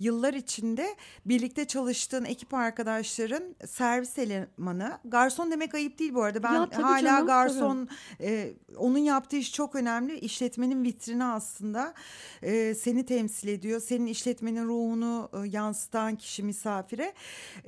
yıllar 0.00 0.34
içinde 0.34 0.96
birlikte 1.26 1.64
çalıştığın 1.64 2.24
ekip 2.24 2.54
arkadaşların 2.54 3.56
servis 3.66 4.18
elemanı. 4.18 4.98
Garson 5.04 5.50
demek 5.50 5.74
ayıp 5.74 5.98
değil 5.98 6.14
bu 6.14 6.22
arada. 6.22 6.42
Ben 6.42 6.52
ya, 6.52 6.68
hala 6.82 7.02
canım, 7.02 7.26
garson 7.26 7.88
e, 8.20 8.52
onun 8.76 8.98
yaptığı 8.98 9.36
iş 9.36 9.52
çok 9.52 9.74
önemli. 9.74 10.18
İşletmenin 10.18 10.84
vitrini 10.84 11.24
aslında 11.24 11.94
e, 12.42 12.74
seni 12.74 13.06
temsil 13.06 13.48
ediyor. 13.48 13.80
Senin 13.80 14.06
işletmenin 14.06 14.64
ruhunu 14.64 15.30
e, 15.32 15.48
yansıtan 15.48 16.16
kişi 16.16 16.42
misafire. 16.42 17.12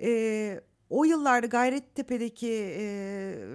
E, 0.02 0.60
o 0.90 1.04
yıllarda 1.04 1.46
Gayrettepe'deki 1.46 2.52
e, 2.52 2.84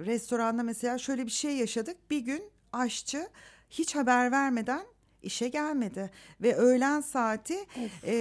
restoranda 0.06 0.62
mesela 0.62 0.98
şöyle 0.98 1.26
bir 1.26 1.30
şey 1.30 1.56
yaşadık. 1.56 1.96
Bir 2.10 2.18
gün 2.18 2.42
aşçı 2.72 3.28
hiç 3.70 3.94
haber 3.94 4.32
vermeden 4.32 4.86
işe 5.24 5.48
gelmedi 5.48 6.10
ve 6.42 6.56
öğlen 6.56 7.00
saati 7.00 7.56
e, 8.02 8.14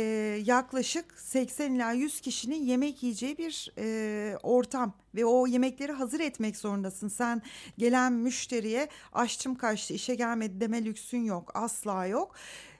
yaklaşık 0.46 1.20
80 1.20 1.74
ila 1.74 1.91
100 1.91 2.22
kişinin 2.22 2.65
yemek 2.65 3.03
yiyeceği 3.03 3.38
bir 3.38 3.72
e, 3.77 4.38
ortam 4.43 4.93
ve 5.15 5.25
o 5.25 5.48
yemekleri 5.48 5.91
hazır 5.91 6.20
etmek 6.20 6.58
zorundasın. 6.58 7.08
Sen 7.08 7.41
gelen 7.77 8.13
müşteriye 8.13 8.89
aşçım 9.13 9.55
kaçtı 9.55 9.93
işe 9.93 10.15
gelmedi 10.15 10.62
deme 10.62 10.86
lüksün 10.86 11.24
yok 11.24 11.51
asla 11.53 12.05
yok. 12.05 12.36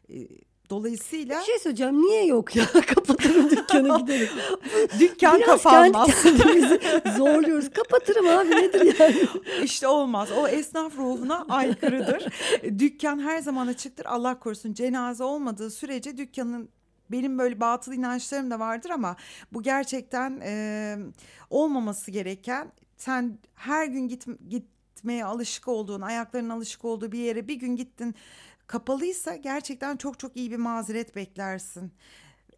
E, 0.10 0.28
Dolayısıyla... 0.74 1.40
Bir 1.40 1.46
şey 1.46 1.60
söyleyeceğim. 1.60 2.02
Niye 2.02 2.26
yok 2.26 2.56
ya? 2.56 2.66
Kapatırım 2.96 3.50
dükkanı 3.50 4.00
giderim. 4.00 4.30
Dükkan 5.00 5.38
Biraz 5.38 5.64
kapanmaz. 5.64 6.24
Kendi 6.24 6.38
kendimizi 6.44 6.80
zorluyoruz. 7.18 7.70
Kapatırım 7.70 8.28
abi 8.28 8.52
nedir 8.52 9.00
yani? 9.00 9.28
İşte 9.64 9.88
olmaz. 9.88 10.30
O 10.38 10.48
esnaf 10.48 10.98
ruhuna 10.98 11.46
aykırıdır. 11.50 12.26
Dükkan 12.80 13.20
her 13.20 13.40
zaman 13.40 13.68
açıktır. 13.68 14.06
Allah 14.06 14.40
korusun 14.40 14.74
cenaze 14.74 15.24
olmadığı 15.24 15.72
sürece 15.72 16.18
dükkanın 16.18 16.70
benim 17.12 17.40
böyle 17.40 17.60
batıl 17.60 17.94
inançlarım 17.94 18.52
da 18.52 18.60
vardır 18.60 18.90
ama 18.90 19.16
bu 19.54 19.62
gerçekten 19.62 20.42
e, 20.44 20.96
olmaması 21.50 22.12
gereken 22.12 22.72
sen 22.98 23.38
her 23.56 23.86
gün 23.86 24.08
git, 24.08 24.26
gitmeye 24.50 25.26
alışık 25.26 25.68
olduğun 25.68 26.02
ayakların 26.02 26.50
alışık 26.50 26.86
olduğu 26.86 27.12
bir 27.12 27.20
yere 27.20 27.48
bir 27.48 27.56
gün 27.56 27.76
gittin 27.76 28.16
kapalıysa 28.74 29.36
gerçekten 29.36 29.98
çok 29.98 30.20
çok 30.20 30.38
iyi 30.38 30.52
bir 30.52 30.58
mazeret 30.58 31.16
beklersin. 31.16 31.92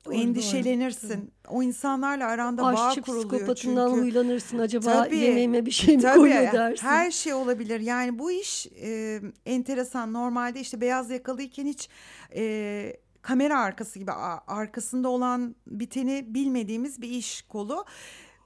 Doğru, 0.06 0.14
endişelenirsin. 0.14 1.32
Doğru. 1.46 1.56
O 1.56 1.64
insanlarla 1.64 2.28
aranda 2.28 2.66
Aşçı 2.66 3.02
bağ 3.02 3.06
kuruluyor 3.06 3.30
psikopatından 3.30 3.90
çünkü. 3.90 4.02
huylanırsın 4.02 4.60
acaba 4.60 5.04
tabii, 5.04 5.18
yemeğime 5.18 5.66
bir 5.66 5.72
şey 5.72 5.96
mi 5.96 6.02
tabii, 6.02 6.20
koyuyor 6.20 6.52
dersin. 6.54 6.88
Her 6.88 7.12
şey 7.12 7.34
olabilir. 7.34 7.80
Yani 7.80 8.20
bu 8.20 8.32
iş 8.32 8.68
e, 8.68 9.22
enteresan. 9.46 10.14
Normalde 10.14 10.60
işte 10.60 10.82
beyaz 10.82 11.10
yakalıyken 11.10 11.66
hiç 11.66 11.90
e, 12.36 12.98
kamera 13.22 13.60
arkası 13.60 14.00
gibi 14.00 14.12
arkasında 14.48 15.10
olan 15.10 15.56
biteni 15.68 16.26
bilmediğimiz 16.28 17.02
bir 17.02 17.10
iş 17.10 17.42
kolu. 17.42 17.86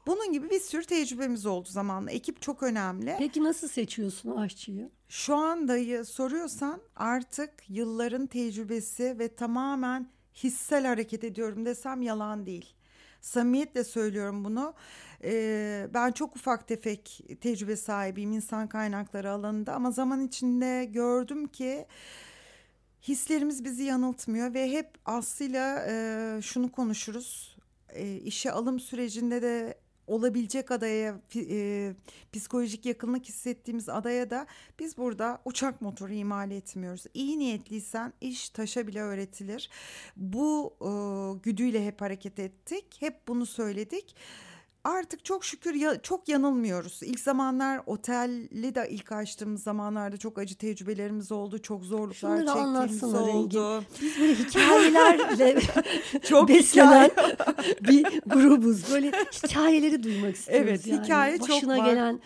Bunun 0.07 0.33
gibi 0.33 0.49
bir 0.49 0.59
sürü 0.59 0.85
tecrübemiz 0.85 1.45
oldu 1.45 1.67
zamanla. 1.71 2.11
Ekip 2.11 2.41
çok 2.41 2.63
önemli. 2.63 3.15
Peki 3.17 3.43
nasıl 3.43 3.67
seçiyorsun 3.67 4.31
aşçıyı? 4.31 4.89
Şu 5.09 5.35
andayı 5.35 6.05
soruyorsan 6.05 6.81
artık 6.95 7.51
yılların 7.69 8.27
tecrübesi 8.27 9.19
ve 9.19 9.35
tamamen 9.35 10.09
hissel 10.43 10.85
hareket 10.85 11.23
ediyorum 11.23 11.65
desem 11.65 12.01
yalan 12.01 12.45
değil. 12.45 12.73
Samimiyetle 13.21 13.83
söylüyorum 13.83 14.45
bunu. 14.45 14.73
Ee, 15.23 15.87
ben 15.93 16.11
çok 16.11 16.35
ufak 16.35 16.67
tefek 16.67 17.21
tecrübe 17.41 17.75
sahibiyim 17.75 18.31
insan 18.31 18.67
kaynakları 18.67 19.31
alanında 19.31 19.73
ama 19.73 19.91
zaman 19.91 20.27
içinde 20.27 20.85
gördüm 20.85 21.47
ki 21.47 21.85
hislerimiz 23.03 23.63
bizi 23.63 23.83
yanıltmıyor 23.83 24.53
ve 24.53 24.71
hep 24.71 24.89
aslıyla 25.05 25.85
e, 25.89 26.41
şunu 26.41 26.71
konuşuruz. 26.71 27.57
E, 27.89 28.15
işe 28.15 28.51
alım 28.51 28.79
sürecinde 28.79 29.41
de 29.41 29.77
olabilecek 30.09 30.71
adaya 30.71 31.21
e, 31.35 31.93
psikolojik 32.33 32.85
yakınlık 32.85 33.25
hissettiğimiz 33.25 33.89
adaya 33.89 34.29
da 34.29 34.47
biz 34.79 34.97
burada 34.97 35.41
uçak 35.45 35.81
motoru 35.81 36.13
imal 36.13 36.51
etmiyoruz. 36.51 37.05
İyi 37.13 37.39
niyetliysen 37.39 38.13
iş 38.21 38.49
taşa 38.49 38.87
bile 38.87 39.01
öğretilir. 39.01 39.69
Bu 40.17 40.73
e, 40.81 40.89
güdüyle 41.43 41.85
hep 41.85 42.01
hareket 42.01 42.39
ettik. 42.39 42.85
Hep 42.99 43.27
bunu 43.27 43.45
söyledik 43.45 44.15
artık 44.89 45.25
çok 45.25 45.45
şükür 45.45 45.73
ya, 45.75 46.01
çok 46.01 46.29
yanılmıyoruz. 46.29 46.99
İlk 47.03 47.19
zamanlar 47.19 47.81
otelli 47.85 48.75
de 48.75 48.87
ilk 48.89 49.11
açtığımız 49.11 49.63
zamanlarda 49.63 50.17
çok 50.17 50.37
acı 50.37 50.55
tecrübelerimiz 50.55 51.31
oldu. 51.31 51.61
Çok 51.61 51.85
zorluklar 51.85 52.37
Şunları 52.37 52.89
çektiğimiz 52.89 53.03
oldu. 53.03 53.27
Rengin. 53.27 53.87
Biz 54.01 54.19
böyle 54.19 54.33
hikayelerle 54.33 55.59
çok 56.23 56.49
beslenen 56.49 57.11
bir 57.81 58.21
grubuz. 58.25 58.91
Böyle 58.91 59.11
hikayeleri 59.43 60.03
duymak 60.03 60.35
istiyoruz. 60.35 60.67
Evet 60.67 60.87
yani. 60.87 61.03
hikaye 61.03 61.39
Başına 61.39 61.59
çok 61.59 61.69
var. 61.69 61.85
gelen 61.85 62.19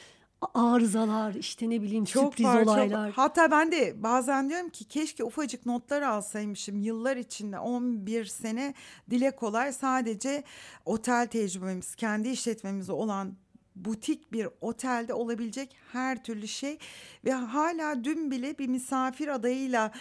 arızalar 0.54 1.34
işte 1.34 1.70
ne 1.70 1.82
bileyim 1.82 2.06
çok 2.06 2.24
sürpriz 2.24 2.46
var, 2.46 2.62
olaylar. 2.62 3.08
Çok. 3.08 3.18
Hatta 3.18 3.52
ben 3.52 3.72
de 3.72 4.04
bazen 4.04 4.50
diyorum 4.50 4.70
ki 4.70 4.86
keşke 4.86 5.24
ufacık 5.24 5.66
notlar 5.66 6.02
alsaymışım 6.02 6.80
yıllar 6.80 7.18
içinde 7.18 7.60
11 7.60 8.26
sene 8.26 8.74
dile 9.10 9.32
kolay 9.32 9.74
sadece 9.74 10.44
otel 10.86 11.28
tecrübemiz 11.28 11.96
kendi 11.96 12.30
işletmemiz 12.30 12.90
olan 12.90 13.34
butik 13.76 14.32
bir 14.32 14.48
otelde 14.62 15.14
olabilecek 15.14 15.76
her 15.92 16.24
türlü 16.24 16.48
şey 16.48 16.78
ve 17.26 17.34
hala 17.34 18.04
dün 18.04 18.32
bile 18.32 18.58
bir 18.58 18.68
misafir 18.68 19.28
adayıyla 19.28 19.92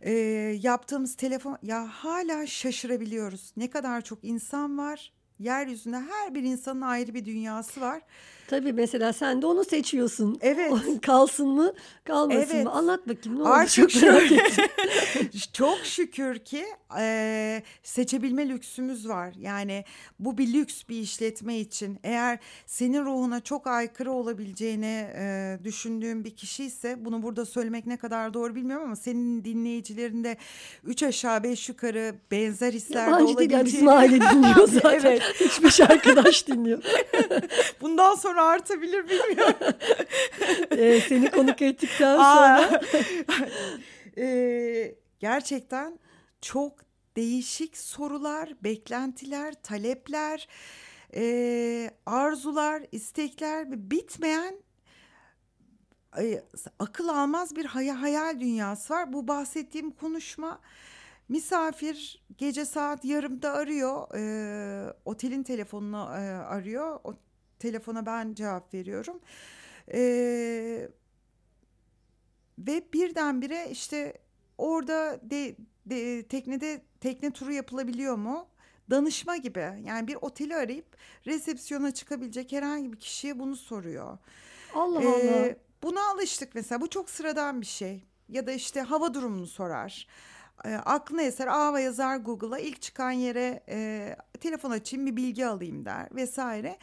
e, 0.00 0.12
yaptığımız 0.62 1.14
telefon 1.14 1.58
ya 1.62 1.86
hala 1.86 2.46
şaşırabiliyoruz 2.46 3.52
ne 3.56 3.70
kadar 3.70 4.00
çok 4.00 4.24
insan 4.24 4.78
var 4.78 5.12
yeryüzünde 5.40 5.96
her 5.96 6.34
bir 6.34 6.42
insanın 6.42 6.80
ayrı 6.80 7.14
bir 7.14 7.24
dünyası 7.24 7.80
var. 7.80 8.02
Tabii 8.50 8.72
mesela 8.72 9.12
sen 9.12 9.42
de 9.42 9.46
onu 9.46 9.64
seçiyorsun. 9.64 10.38
Evet. 10.40 10.72
Kalsın 11.02 11.48
mı 11.48 11.72
kalmasın 12.04 12.54
evet. 12.54 12.64
mı? 12.64 12.70
Anlat 12.70 13.08
bakayım 13.08 13.38
ne 13.38 13.42
oldu? 13.42 13.48
Artık 13.50 13.90
şöyle, 13.90 14.42
çok 15.52 15.78
şükür 15.78 16.38
ki 16.38 16.64
e, 16.98 17.62
seçebilme 17.82 18.48
lüksümüz 18.48 19.08
var. 19.08 19.34
Yani 19.40 19.84
bu 20.18 20.38
bir 20.38 20.52
lüks 20.52 20.82
bir 20.88 21.00
işletme 21.00 21.58
için. 21.58 21.98
Eğer 22.04 22.38
senin 22.66 23.04
ruhuna 23.04 23.40
çok 23.40 23.66
aykırı 23.66 24.12
olabileceğini 24.12 25.08
e, 25.16 25.58
düşündüğün 25.64 26.24
bir 26.24 26.36
kişi 26.36 26.64
ise 26.64 27.04
bunu 27.04 27.22
burada 27.22 27.46
söylemek 27.46 27.86
ne 27.86 27.96
kadar 27.96 28.34
doğru 28.34 28.54
bilmiyorum 28.54 28.84
ama 28.84 28.96
senin 28.96 29.44
dinleyicilerinde 29.44 30.36
üç 30.84 31.02
aşağı 31.02 31.42
beş 31.42 31.68
yukarı 31.68 32.14
benzer 32.30 32.72
hisler 32.72 33.10
de 33.10 33.14
olabileceğini. 33.14 33.38
Değil 33.38 33.50
yani 33.50 33.66
bizim 33.66 33.88
aile 33.88 34.20
dinliyor 34.20 34.68
zaten. 34.82 35.00
evet. 35.00 35.22
Beş 35.64 35.80
arkadaş 35.80 36.46
dinliyor. 36.46 36.82
Bundan 37.80 38.14
sonra 38.14 38.39
artabilir 38.40 39.08
bilmiyorum. 39.08 39.74
ee, 40.70 41.00
seni 41.00 41.30
konuk 41.30 41.62
ettikten 41.62 42.16
sonra. 42.16 42.80
ee, 44.18 44.94
gerçekten 45.20 45.98
çok 46.40 46.72
değişik 47.16 47.76
sorular, 47.76 48.54
beklentiler, 48.64 49.62
talepler, 49.62 50.48
e, 51.14 51.90
arzular, 52.06 52.82
istekler 52.92 53.70
ve 53.70 53.90
bitmeyen 53.90 54.54
e, 56.18 56.42
akıl 56.78 57.08
almaz 57.08 57.56
bir 57.56 57.64
hay 57.64 57.88
hayal 57.88 58.40
dünyası 58.40 58.94
var. 58.94 59.12
Bu 59.12 59.28
bahsettiğim 59.28 59.90
konuşma 59.90 60.60
misafir 61.28 62.22
gece 62.38 62.64
saat 62.64 63.04
yarımda 63.04 63.52
arıyor, 63.52 64.14
e, 64.16 64.94
otelin 65.04 65.42
telefonunu 65.42 65.96
e, 65.96 66.20
arıyor. 66.30 67.00
O 67.04 67.14
telefona 67.60 68.06
ben 68.06 68.34
cevap 68.34 68.74
veriyorum. 68.74 69.20
E, 69.92 70.00
ve 72.58 72.82
birdenbire 72.92 73.68
işte 73.70 74.18
orada 74.58 75.20
de, 75.22 75.56
de, 75.86 76.22
teknede 76.22 76.82
tekne 77.00 77.30
turu 77.30 77.52
yapılabiliyor 77.52 78.16
mu? 78.16 78.46
Danışma 78.90 79.36
gibi 79.36 79.82
yani 79.86 80.08
bir 80.08 80.18
oteli 80.20 80.56
arayıp 80.56 80.96
resepsiyona 81.26 81.94
çıkabilecek 81.94 82.52
herhangi 82.52 82.92
bir 82.92 82.98
kişiye 82.98 83.38
bunu 83.38 83.56
soruyor. 83.56 84.18
Allah 84.74 85.02
ee, 85.02 85.06
Allah. 85.06 85.54
Buna 85.82 86.10
alıştık 86.10 86.54
mesela 86.54 86.80
bu 86.80 86.90
çok 86.90 87.10
sıradan 87.10 87.60
bir 87.60 87.66
şey. 87.66 88.04
Ya 88.28 88.46
da 88.46 88.52
işte 88.52 88.80
hava 88.80 89.14
durumunu 89.14 89.46
sorar. 89.46 90.06
E, 90.64 90.74
aklına 90.74 91.22
eser 91.22 91.46
ava 91.46 91.80
yazar 91.80 92.16
Google'a 92.16 92.58
ilk 92.58 92.82
çıkan 92.82 93.10
yere 93.10 93.62
e, 93.68 94.16
telefon 94.40 94.70
açayım 94.70 95.06
bir 95.06 95.16
bilgi 95.16 95.46
alayım 95.46 95.84
der 95.84 96.08
vesaire. 96.12 96.78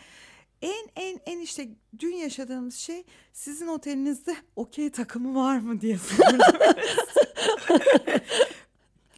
En 0.62 0.88
en 0.96 1.20
en 1.26 1.40
işte 1.40 1.68
dün 2.00 2.16
yaşadığımız 2.16 2.76
şey 2.76 3.04
sizin 3.34 3.68
otelinizde 3.68 4.36
okey 4.56 4.90
takımı 4.90 5.36
var 5.36 5.58
mı 5.58 5.82
diye 5.82 5.98
sordum. 5.98 6.40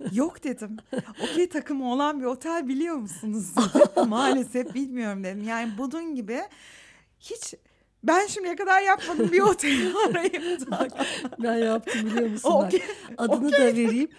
Yok 0.11 0.43
dedim. 0.43 0.77
Okey 1.23 1.49
takımı 1.49 1.93
olan 1.93 2.19
bir 2.19 2.25
otel 2.25 2.67
biliyor 2.67 2.95
musunuz? 2.95 3.45
Maalesef 4.07 4.73
bilmiyorum 4.73 5.23
dedim. 5.23 5.43
Yani 5.43 5.71
bunun 5.77 6.15
gibi 6.15 6.39
hiç 7.19 7.53
ben 8.03 8.27
şimdiye 8.27 8.55
kadar 8.55 8.81
yapmadım 8.81 9.31
bir 9.31 9.39
otel 9.41 9.95
arayıp 9.95 10.71
da. 10.71 10.87
ben 11.43 11.57
yaptım 11.57 12.05
biliyor 12.05 12.29
musun? 12.29 12.51
Okay. 12.51 12.81
Adını 13.17 13.47
okay. 13.47 13.59
da 13.59 13.65
vereyim. 13.65 14.09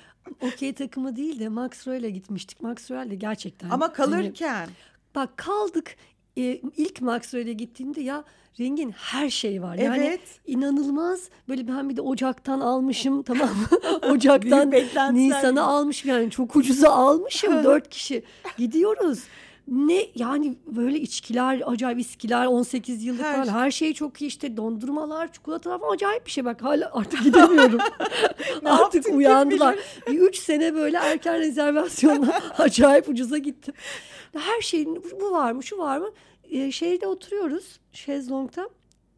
Okey 0.41 0.73
takımı 0.73 1.17
değil 1.17 1.41
de 1.41 1.49
Maxwell'e 1.49 2.11
gitmiştik. 2.11 2.61
Maxwell'de 2.61 3.15
gerçekten. 3.15 3.71
Ama 3.71 3.93
kalırken. 3.93 4.55
Hani, 4.55 4.71
bak 5.15 5.37
kaldık 5.37 5.97
e, 6.37 6.61
ilk 6.77 7.01
Maxwell'e 7.01 7.53
gittiğimde 7.53 8.01
ya 8.01 8.25
rengin 8.61 8.91
her 8.91 9.31
şey 9.31 9.63
var. 9.63 9.75
Yani 9.75 10.05
evet. 10.05 10.21
inanılmaz 10.47 11.29
böyle 11.49 11.69
ben 11.69 11.89
bir 11.89 11.97
de 11.97 12.01
Ocak'tan 12.01 12.61
almışım 12.61 13.23
tamam 13.27 13.49
mı? 13.49 13.79
Ocak'tan 14.13 14.71
Nisan'ı 15.15 15.63
almışım 15.63 16.11
yani 16.11 16.31
çok 16.31 16.57
ucuza 16.57 16.91
almışım 16.91 17.53
dört 17.65 17.89
kişi 17.89 18.23
gidiyoruz. 18.59 19.23
Ne 19.69 20.07
yani 20.15 20.55
böyle 20.67 21.01
içkiler 21.01 21.63
acayip 21.67 21.99
içkiler 21.99 22.47
18 22.47 23.05
yıllık 23.05 23.25
her, 23.25 23.45
falan 23.45 23.59
her 23.59 23.71
şey 23.71 23.95
çok 23.95 24.23
iyi 24.23 24.27
işte 24.27 24.57
dondurmalar 24.57 25.33
çikolatalar 25.33 25.81
falan 25.81 25.95
acayip 25.95 26.27
bir 26.27 26.31
şey 26.31 26.45
bak 26.45 26.63
hala 26.63 26.91
artık 26.93 27.25
gidemiyorum. 27.25 27.81
artık 28.65 29.07
uyandılar. 29.07 29.77
Bir 30.07 30.21
üç 30.21 30.39
sene 30.39 30.75
böyle 30.75 30.97
erken 30.97 31.39
rezervasyonla 31.39 32.41
acayip 32.59 33.09
ucuza 33.09 33.39
gittim. 33.39 33.75
Her 34.37 34.61
şeyin 34.61 35.03
bu 35.21 35.33
var 35.33 35.53
mı 35.53 35.63
şu 35.63 35.79
var 35.79 35.99
mı? 35.99 36.11
Ee, 36.51 36.73
şeyde 36.73 37.07
oturuyoruz 37.07 37.81
şezlongta. 37.93 38.69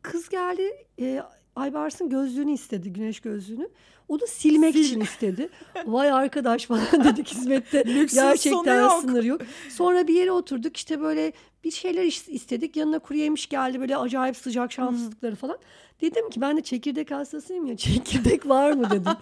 Kız 0.02 0.28
geldi 0.28 0.86
e, 1.00 1.22
Aybars'ın 1.56 2.08
gözlüğünü 2.08 2.52
istedi 2.52 2.92
güneş 2.92 3.20
gözlüğünü. 3.20 3.68
Onu 4.08 4.26
silmek 4.26 4.74
Sil. 4.76 4.80
için 4.84 5.00
istedi. 5.00 5.48
Vay 5.86 6.10
arkadaş 6.10 6.66
falan 6.66 6.86
dedik 7.04 7.28
hizmette. 7.28 7.82
Gerçekten 8.14 8.80
yok. 8.80 9.00
sınır 9.00 9.24
yok. 9.24 9.40
Sonra 9.70 10.08
bir 10.08 10.14
yere 10.14 10.32
oturduk 10.32 10.76
işte 10.76 11.00
böyle 11.00 11.32
bir 11.64 11.70
şeyler 11.70 12.04
istedik. 12.28 12.76
Yanına 12.76 12.98
kuru 12.98 13.18
yemiş 13.18 13.48
geldi 13.48 13.80
böyle 13.80 13.96
acayip 13.96 14.36
sıcak 14.36 14.72
şanssızlıkları 14.72 15.34
falan. 15.34 15.58
Dedim 16.00 16.30
ki 16.30 16.40
ben 16.40 16.56
de 16.56 16.62
çekirdek 16.62 17.10
hastasıyım 17.10 17.66
ya 17.66 17.76
çekirdek 17.76 18.48
var 18.48 18.72
mı 18.72 18.90
dedim. 18.90 19.12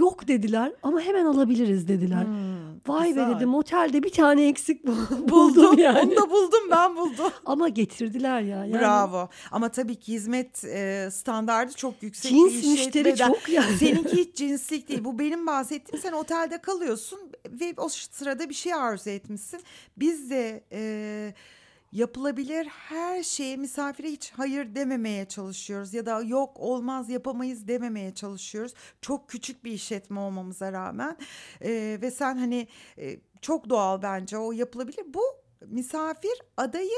Yok 0.00 0.28
dediler 0.28 0.72
ama 0.82 1.00
hemen 1.00 1.24
alabiliriz 1.24 1.88
dediler. 1.88 2.24
Hmm, 2.24 2.94
Vay 2.94 3.08
güzel. 3.08 3.30
be 3.30 3.36
dedim 3.36 3.54
otelde 3.54 4.02
bir 4.02 4.12
tane 4.12 4.48
eksik 4.48 4.86
buldum, 5.28 5.78
yani. 5.78 5.98
Onu 5.98 6.16
da 6.16 6.30
buldum 6.30 6.70
ben 6.70 6.96
buldum. 6.96 7.32
ama 7.46 7.68
getirdiler 7.68 8.40
ya. 8.40 8.64
Yani. 8.64 8.74
Bravo. 8.74 9.28
Ama 9.50 9.68
tabii 9.68 9.96
ki 9.96 10.12
hizmet 10.12 10.64
e, 10.64 11.08
standardı 11.12 11.72
çok 11.72 12.02
yüksek. 12.02 12.30
Cins 12.30 12.66
müşteri 12.66 13.16
çok 13.16 13.48
yani. 13.48 13.76
Seninki 13.76 14.16
hiç 14.16 14.36
cinslik 14.36 14.88
değil. 14.88 15.04
Bu 15.04 15.18
benim 15.18 15.46
bahsettiğim 15.46 16.02
sen 16.02 16.12
otelde 16.12 16.58
kalıyorsun 16.58 17.20
ve 17.50 17.74
o 17.76 17.88
sırada 17.88 18.48
bir 18.48 18.54
şey 18.54 18.74
arzu 18.74 19.10
etmişsin. 19.10 19.60
Biz 19.96 20.30
de... 20.30 20.64
E, 20.72 21.34
yapılabilir 21.92 22.66
her 22.66 23.22
şeye 23.22 23.56
misafire 23.56 24.08
hiç 24.08 24.32
hayır 24.32 24.74
dememeye 24.74 25.24
çalışıyoruz 25.24 25.94
ya 25.94 26.06
da 26.06 26.22
yok 26.22 26.60
olmaz 26.60 27.10
yapamayız 27.10 27.68
dememeye 27.68 28.14
çalışıyoruz. 28.14 28.74
Çok 29.00 29.28
küçük 29.28 29.64
bir 29.64 29.72
işletme 29.72 30.20
olmamıza 30.20 30.72
rağmen 30.72 31.16
e, 31.60 31.98
ve 32.02 32.10
sen 32.10 32.36
hani 32.36 32.68
e, 32.98 33.20
çok 33.40 33.68
doğal 33.68 34.02
bence 34.02 34.38
o 34.38 34.52
yapılabilir. 34.52 35.04
Bu 35.14 35.22
misafir 35.66 36.42
adayı 36.56 36.90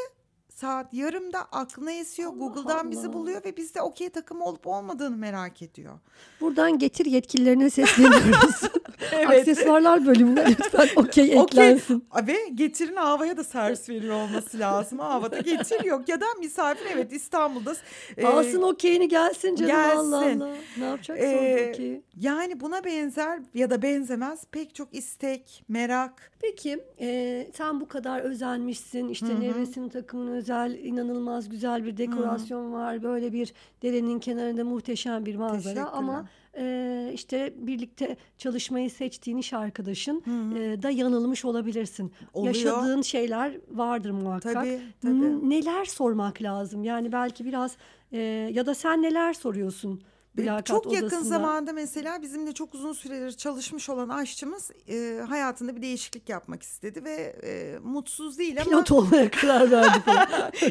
saat 0.49 0.95
yarımda 0.95 1.39
aklına 1.41 1.93
esiyor. 1.93 2.31
Allah 2.33 2.39
Google'dan 2.39 2.79
Allah. 2.79 2.91
bizi 2.91 3.13
buluyor 3.13 3.45
ve 3.45 3.57
bizde 3.57 3.83
okey 3.83 4.11
takımı 4.11 4.45
olup 4.45 4.67
olmadığını 4.67 5.17
merak 5.17 5.63
ediyor. 5.63 5.99
Buradan 6.41 6.79
getir 6.79 7.07
yetkililerine 7.07 7.71
sesleniyoruz. 7.71 8.63
evet. 9.13 9.41
Aksesuarlar 9.41 10.07
bölümüne 10.07 10.45
lütfen 10.51 10.89
okey 10.97 11.33
eklensin. 11.33 12.05
Ve 12.27 12.37
getirin 12.55 12.97
havaya 12.97 13.37
da 13.37 13.45
servis 13.45 13.89
veriyor 13.89 14.15
olması 14.15 14.59
lazım. 14.59 14.99
Havada 14.99 15.39
getir 15.39 15.85
yok 15.85 16.09
ya 16.09 16.21
da 16.21 16.25
misafir 16.39 16.87
evet 16.93 17.13
İstanbul'da. 17.13 17.75
E, 18.17 18.27
Alsın 18.27 18.63
okeyini 18.63 19.09
gelsin 19.09 19.57
canım 19.57 19.73
gelsin. 19.73 20.13
Allah 20.13 20.17
Allah. 20.17 20.55
Ne 20.77 20.85
yapacaksın 20.85 21.27
ee, 21.27 21.69
okeyi? 21.71 22.03
Yani 22.21 22.61
buna 22.61 22.85
benzer 22.85 23.41
ya 23.55 23.71
da 23.71 23.83
benzemez 23.83 24.45
pek 24.53 24.75
çok 24.75 24.95
istek, 24.95 25.65
merak. 25.69 26.33
Peki 26.41 26.85
e, 27.01 27.47
sen 27.55 27.81
bu 27.81 27.89
kadar 27.89 28.21
özenmişsin 28.21 29.09
işte 29.09 29.27
Hı-hı. 29.27 29.41
nevresim 29.41 29.89
takımını 29.89 30.37
özel, 30.37 30.79
inanılmaz 30.83 31.49
güzel 31.49 31.85
bir 31.85 31.97
dekorasyon 31.97 32.69
Hı. 32.69 32.73
var. 32.73 33.03
Böyle 33.03 33.33
bir 33.33 33.53
derenin 33.83 34.19
kenarında 34.19 34.65
muhteşem 34.65 35.27
bir 35.27 35.37
manzara 35.37 35.87
ama 35.87 36.29
e, 36.57 37.11
işte 37.15 37.55
birlikte 37.57 38.17
çalışmayı 38.39 38.91
seçtiğin 38.91 39.37
iş 39.37 39.53
arkadaşın 39.53 40.23
e, 40.57 40.83
da 40.83 40.91
yanılmış 40.91 41.45
olabilirsin. 41.45 42.13
Oluyor. 42.33 42.55
Yaşadığın 42.55 43.03
şeyler 43.03 43.59
vardır 43.71 44.11
muhakkak. 44.11 44.55
Tabii, 44.55 44.81
tabii. 45.03 45.51
Neler 45.51 45.85
sormak 45.85 46.43
lazım? 46.43 46.85
Yani 46.85 47.13
belki 47.13 47.45
biraz 47.45 47.77
e, 48.13 48.19
ya 48.53 48.67
da 48.67 48.75
sen 48.75 49.03
neler 49.03 49.33
soruyorsun? 49.33 50.03
Mülakat 50.37 50.67
çok 50.67 50.87
odasında. 50.87 51.05
yakın 51.05 51.23
zamanda 51.23 51.73
mesela 51.73 52.23
bizimle 52.23 52.53
çok 52.53 52.75
uzun 52.75 52.93
süredir 52.93 53.33
çalışmış 53.33 53.89
olan 53.89 54.09
aşçımız 54.09 54.71
e, 54.89 55.21
hayatında 55.29 55.77
bir 55.77 55.83
değişiklik 55.83 56.29
yapmak 56.29 56.63
istedi 56.63 57.05
ve 57.05 57.15
e, 57.43 57.79
mutsuz 57.79 58.39
değil 58.39 58.61
ama 58.61 58.71
pilot 58.71 58.93
olmaya 58.93 59.31
karar 59.31 59.71
verdi 59.71 60.03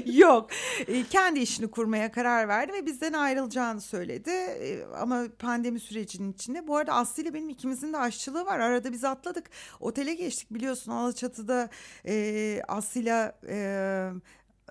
Yok. 0.06 0.50
E, 0.88 1.04
kendi 1.04 1.40
işini 1.40 1.72
kurmaya 1.72 2.12
karar 2.12 2.48
verdi 2.48 2.74
ve 2.74 2.86
bizden 2.86 3.14
ayrılacağını 3.14 3.82
söyledi. 3.82 4.30
E, 4.30 4.86
ama 5.00 5.24
pandemi 5.40 5.80
sürecinin 5.80 6.34
içinde 6.34 6.68
bu 6.68 6.78
arada 6.78 6.94
Aslı 6.94 7.24
ile 7.24 7.34
benim 7.34 7.50
ikimizin 7.50 7.94
de 7.94 7.98
aşçılığı 7.98 8.46
var. 8.46 8.60
Arada 8.60 8.92
biz 8.92 9.04
atladık. 9.04 9.50
Otele 9.80 10.14
geçtik 10.14 10.54
biliyorsun 10.54 10.92
Alaçatı'da 10.92 11.70
e, 12.06 12.62
Aslı'yla 12.68 13.40
e, 13.48 14.10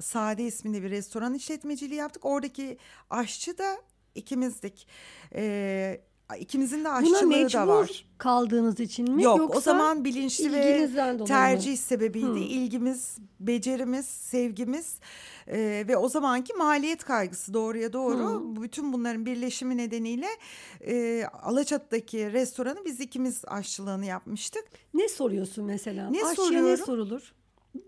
Sade 0.00 0.44
isminde 0.44 0.82
bir 0.82 0.90
restoran 0.90 1.34
işletmeciliği 1.34 2.00
yaptık. 2.00 2.24
Oradaki 2.24 2.78
aşçı 3.10 3.58
da 3.58 3.76
ikimizdik. 4.14 4.86
Ee, 5.34 6.00
ikimizin 6.38 6.84
de 6.84 6.88
aşçılığı 6.88 7.52
da 7.52 7.68
var. 7.68 8.04
kaldığınız 8.18 8.80
için 8.80 9.10
mi? 9.10 9.22
Yok 9.22 9.38
Yoksa 9.38 9.58
o 9.58 9.60
zaman 9.60 10.04
bilinçli 10.04 10.52
ve 10.52 10.88
tercih 11.26 11.70
mı? 11.70 11.76
sebebiydi. 11.76 12.26
Hmm. 12.26 12.36
İlgimiz, 12.36 13.18
becerimiz, 13.40 14.06
sevgimiz 14.06 14.98
e, 15.46 15.84
ve 15.88 15.96
o 15.96 16.08
zamanki 16.08 16.54
maliyet 16.54 17.04
kaygısı 17.04 17.54
doğruya 17.54 17.92
doğru. 17.92 18.40
Hmm. 18.40 18.62
Bütün 18.62 18.92
bunların 18.92 19.26
birleşimi 19.26 19.76
nedeniyle 19.76 20.26
e, 20.86 21.24
Alaçatı'daki 21.42 22.32
restoranı 22.32 22.84
biz 22.84 23.00
ikimiz 23.00 23.42
aşçılığını 23.46 24.06
yapmıştık. 24.06 24.64
Ne 24.94 25.08
soruyorsun 25.08 25.64
mesela? 25.64 26.10
Ne 26.10 26.18
Aşçıya 26.24 26.34
soruyorum? 26.34 26.70
ne 26.70 26.76
sorulur? 26.76 27.32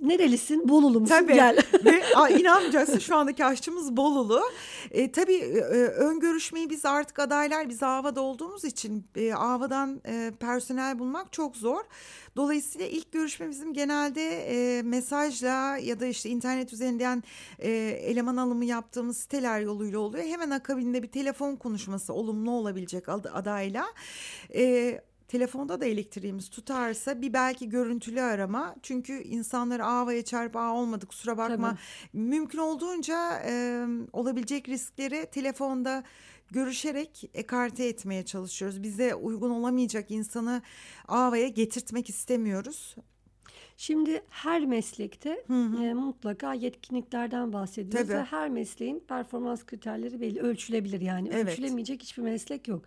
Nerelisin? 0.00 0.68
Bolulu 0.68 1.00
musun? 1.00 1.14
Tabii. 1.14 1.34
Gel. 1.34 1.58
Ve 1.84 2.02
a, 2.16 2.28
inanmayacaksın 2.28 2.98
şu 2.98 3.16
andaki 3.16 3.44
aşçımız 3.44 3.96
Bolulu. 3.96 4.42
E, 4.90 5.12
tabii 5.12 5.36
e, 5.36 5.58
ön 5.86 6.20
görüşmeyi 6.20 6.70
biz 6.70 6.84
artık 6.84 7.18
adaylar 7.18 7.68
biz 7.68 7.82
Ava'da 7.82 8.20
olduğumuz 8.20 8.64
için 8.64 9.04
e, 9.16 9.34
Ava'dan 9.34 10.00
e, 10.06 10.32
personel 10.40 10.98
bulmak 10.98 11.32
çok 11.32 11.56
zor. 11.56 11.80
Dolayısıyla 12.36 12.86
ilk 12.86 13.12
görüşme 13.12 13.48
bizim 13.48 13.72
genelde 13.72 14.22
e, 14.32 14.82
mesajla 14.82 15.76
ya 15.76 16.00
da 16.00 16.06
işte 16.06 16.28
internet 16.30 16.72
üzerinden 16.72 17.22
e, 17.58 17.70
eleman 18.02 18.36
alımı 18.36 18.64
yaptığımız 18.64 19.16
siteler 19.16 19.60
yoluyla 19.60 19.98
oluyor. 19.98 20.24
Hemen 20.24 20.50
akabinde 20.50 21.02
bir 21.02 21.08
telefon 21.08 21.56
konuşması 21.56 22.12
olumlu 22.14 22.50
olabilecek 22.50 23.08
adayla. 23.08 23.84
E, 24.54 25.00
telefonda 25.32 25.80
da 25.80 25.84
elektriğimiz 25.84 26.48
tutarsa 26.48 27.22
bir 27.22 27.32
belki 27.32 27.68
görüntülü 27.68 28.20
arama. 28.20 28.74
Çünkü 28.82 29.12
insanları 29.22 29.84
avaya 29.84 30.24
çarp 30.24 30.56
ağ 30.56 30.74
olmadı 30.74 31.06
kusura 31.06 31.38
bakma. 31.38 31.70
Tabii. 31.70 32.22
Mümkün 32.22 32.58
olduğunca 32.58 33.42
e, 33.46 33.86
olabilecek 34.12 34.68
riskleri 34.68 35.26
telefonda 35.30 36.04
görüşerek 36.50 37.30
ekarte 37.34 37.84
etmeye 37.84 38.24
çalışıyoruz. 38.24 38.82
Bize 38.82 39.14
uygun 39.14 39.50
olamayacak 39.50 40.10
insanı 40.10 40.62
avaya 41.08 41.48
getirtmek 41.48 42.08
istemiyoruz. 42.08 42.96
Şimdi 43.76 44.22
her 44.30 44.66
meslekte 44.66 45.44
hı 45.46 45.64
hı. 45.64 45.84
E, 45.84 45.94
mutlaka 45.94 46.54
yetkinliklerden 46.54 47.52
bahsediyoruz 47.52 48.08
Tabii. 48.08 48.18
ve 48.18 48.24
her 48.24 48.48
mesleğin 48.48 49.04
performans 49.08 49.66
kriterleri 49.66 50.20
belli 50.20 50.40
ölçülebilir 50.40 51.00
yani. 51.00 51.30
Evet. 51.32 51.48
Ölçülemeyecek 51.48 52.02
hiçbir 52.02 52.22
meslek 52.22 52.68
yok. 52.68 52.84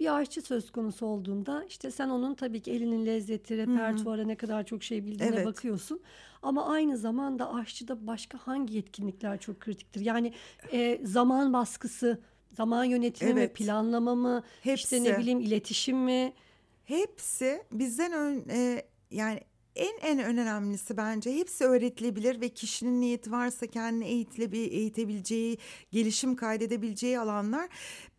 Bir 0.00 0.16
aşçı 0.16 0.42
söz 0.42 0.70
konusu 0.70 1.06
olduğunda 1.06 1.64
işte 1.68 1.90
sen 1.90 2.08
onun 2.08 2.34
tabii 2.34 2.60
ki 2.60 2.72
elinin 2.72 3.06
lezzeti, 3.06 3.56
repertuara 3.56 4.24
ne 4.24 4.36
kadar 4.36 4.66
çok 4.66 4.82
şey 4.82 5.06
bildiğine 5.06 5.36
evet. 5.36 5.46
bakıyorsun. 5.46 6.00
Ama 6.42 6.66
aynı 6.68 6.96
zamanda 6.96 7.54
aşçıda 7.54 8.06
başka 8.06 8.38
hangi 8.38 8.74
yetkinlikler 8.74 9.40
çok 9.40 9.60
kritiktir? 9.60 10.00
Yani 10.00 10.32
e, 10.72 11.00
zaman 11.02 11.52
baskısı, 11.52 12.20
zaman 12.52 12.84
yönetimi 12.84 13.30
evet. 13.30 13.50
mi, 13.60 13.66
planlama 13.66 14.14
mı, 14.14 14.42
Hepsi. 14.62 14.82
işte 14.96 15.04
ne 15.04 15.18
bileyim 15.18 15.40
iletişim 15.40 15.98
mi? 15.98 16.32
Hepsi 16.84 17.62
bizden 17.72 18.12
ön, 18.12 18.44
e, 18.48 18.82
yani 19.10 19.40
en 19.76 20.18
en 20.18 20.18
önemlisi 20.18 20.96
bence 20.96 21.34
hepsi 21.34 21.64
öğretilebilir 21.64 22.40
ve 22.40 22.48
kişinin 22.48 23.00
niyeti 23.00 23.32
varsa 23.32 23.66
kendini 23.66 24.04
eğitilebil, 24.06 24.72
eğitebileceği, 24.72 25.58
gelişim 25.92 26.36
kaydedebileceği 26.36 27.18
alanlar. 27.18 27.68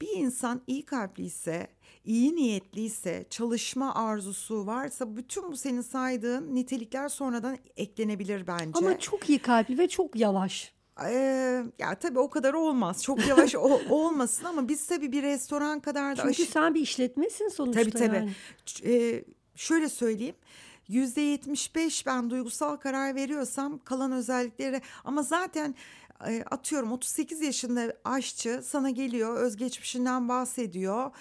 Bir 0.02 0.18
insan 0.18 0.62
iyi 0.68 0.86
kalpliyse, 0.86 1.68
iyi 2.06 2.36
niyetliyse, 2.36 3.26
çalışma 3.30 3.96
arzusu 3.96 4.66
varsa 4.66 5.18
bütün 5.18 5.52
bu 5.52 5.58
senin 5.58 5.82
saydığın 5.82 6.56
nitelikler 6.56 7.10
sonradan 7.10 7.58
eklenebilir 7.78 8.48
bence. 8.48 8.72
Ama 8.74 9.00
çok 9.00 9.30
iyi 9.30 9.40
kalpli 9.40 9.78
ve 9.78 9.88
çok 9.88 10.16
yavaş. 10.16 10.78
Ee, 11.06 11.64
ya 11.80 11.96
tabii 11.96 12.20
o 12.20 12.30
kadar 12.30 12.54
olmaz. 12.54 13.04
Çok 13.04 13.28
yavaş 13.28 13.56
o, 13.56 13.82
olmasın 13.90 14.46
ama 14.46 14.68
biz 14.68 14.88
tabii 14.88 15.12
bir 15.12 15.24
restoran 15.24 15.80
kadar 15.80 16.18
da... 16.18 16.22
Çünkü 16.22 16.44
aşı... 16.44 16.52
sen 16.52 16.76
bir 16.76 16.82
işletmesin 16.82 17.50
sonuçta 17.50 17.82
Tabii 17.82 17.92
tabii. 17.92 18.16
Yani. 18.16 18.32
Ee, 18.86 19.24
şöyle 19.56 19.90
söyleyeyim. 19.90 20.36
Yüzde 20.88 21.22
yetmiş 21.22 21.76
beş 21.76 22.06
ben 22.06 22.30
duygusal 22.30 22.78
karar 22.78 23.16
veriyorsam 23.16 23.80
kalan 23.84 24.12
özellikleri 24.12 24.82
ama 25.04 25.24
zaten 25.24 25.76
atıyorum 26.52 26.92
38 26.92 27.42
yaşında 27.42 27.94
aşçı 28.06 28.62
sana 28.64 28.90
geliyor 28.90 29.36
özgeçmişinden 29.38 30.30
bahsediyor 30.30 31.12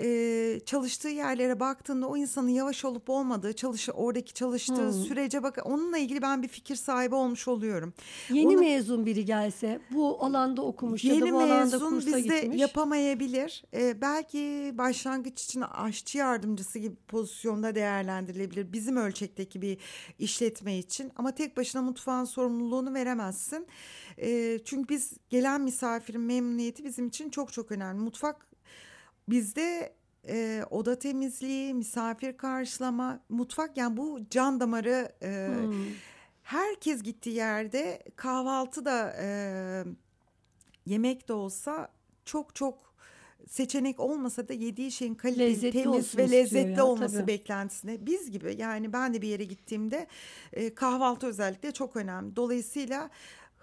e, 0.00 0.60
çalıştığı 0.66 1.08
yerlere 1.08 1.60
baktığında 1.60 2.06
o 2.06 2.16
insanın 2.16 2.48
yavaş 2.48 2.84
olup 2.84 3.10
olmadığı 3.10 3.52
çalış 3.52 3.88
oradaki 3.94 4.32
çalıştığı 4.32 4.92
hmm. 4.92 5.04
sürece 5.04 5.42
bak 5.42 5.58
onunla 5.64 5.98
ilgili 5.98 6.22
ben 6.22 6.42
bir 6.42 6.48
fikir 6.48 6.76
sahibi 6.76 7.14
olmuş 7.14 7.48
oluyorum. 7.48 7.94
Yeni 8.30 8.48
Onu, 8.48 8.60
mezun 8.60 9.06
biri 9.06 9.24
gelse 9.24 9.80
bu 9.90 10.24
alanda 10.24 10.62
okumuş 10.62 11.04
ya 11.04 11.20
da 11.20 11.30
bu 11.32 11.40
alanda 11.40 11.78
kursa 11.78 12.16
bizde 12.16 12.40
gitmiş. 12.40 12.60
yapamayabilir. 12.60 13.64
E, 13.74 14.00
belki 14.00 14.72
başlangıç 14.74 15.42
için 15.42 15.60
aşçı 15.60 16.18
yardımcısı 16.18 16.78
gibi 16.78 16.96
pozisyonda 17.08 17.74
değerlendirilebilir 17.74 18.72
bizim 18.72 18.96
ölçekteki 18.96 19.62
bir 19.62 19.78
işletme 20.18 20.78
için 20.78 21.12
ama 21.16 21.34
tek 21.34 21.56
başına 21.56 21.82
mutfağın 21.82 22.24
sorumluluğunu 22.24 22.94
veremezsin. 22.94 23.66
E, 24.18 24.45
çünkü 24.64 24.88
biz 24.88 25.12
gelen 25.30 25.60
misafirin 25.60 26.20
memnuniyeti 26.20 26.84
bizim 26.84 27.06
için 27.06 27.30
çok 27.30 27.52
çok 27.52 27.72
önemli. 27.72 28.00
Mutfak 28.00 28.46
bizde 29.28 29.96
e, 30.28 30.62
oda 30.70 30.98
temizliği, 30.98 31.74
misafir 31.74 32.36
karşılama, 32.36 33.20
mutfak 33.28 33.76
yani 33.76 33.96
bu 33.96 34.20
can 34.30 34.60
damarı 34.60 35.12
e, 35.22 35.48
hmm. 35.48 35.74
herkes 36.42 37.02
gittiği 37.02 37.34
yerde 37.34 38.02
kahvaltı 38.16 38.84
da 38.84 39.16
e, 39.20 39.28
yemek 40.86 41.28
de 41.28 41.32
olsa 41.32 41.88
çok 42.24 42.54
çok 42.54 42.86
seçenek 43.48 44.00
olmasa 44.00 44.48
da 44.48 44.52
yediği 44.52 44.92
şeyin 44.92 45.14
kaliteli, 45.14 45.50
lezzetli 45.50 45.82
temiz 45.82 46.16
ve 46.16 46.30
lezzetli 46.30 46.78
ya, 46.78 46.86
olması 46.86 47.16
tabii. 47.16 47.26
beklentisine. 47.26 48.06
Biz 48.06 48.30
gibi 48.30 48.54
yani 48.58 48.92
ben 48.92 49.14
de 49.14 49.22
bir 49.22 49.28
yere 49.28 49.44
gittiğimde 49.44 50.06
e, 50.52 50.74
kahvaltı 50.74 51.26
özellikle 51.26 51.72
çok 51.72 51.96
önemli. 51.96 52.36
Dolayısıyla 52.36 53.10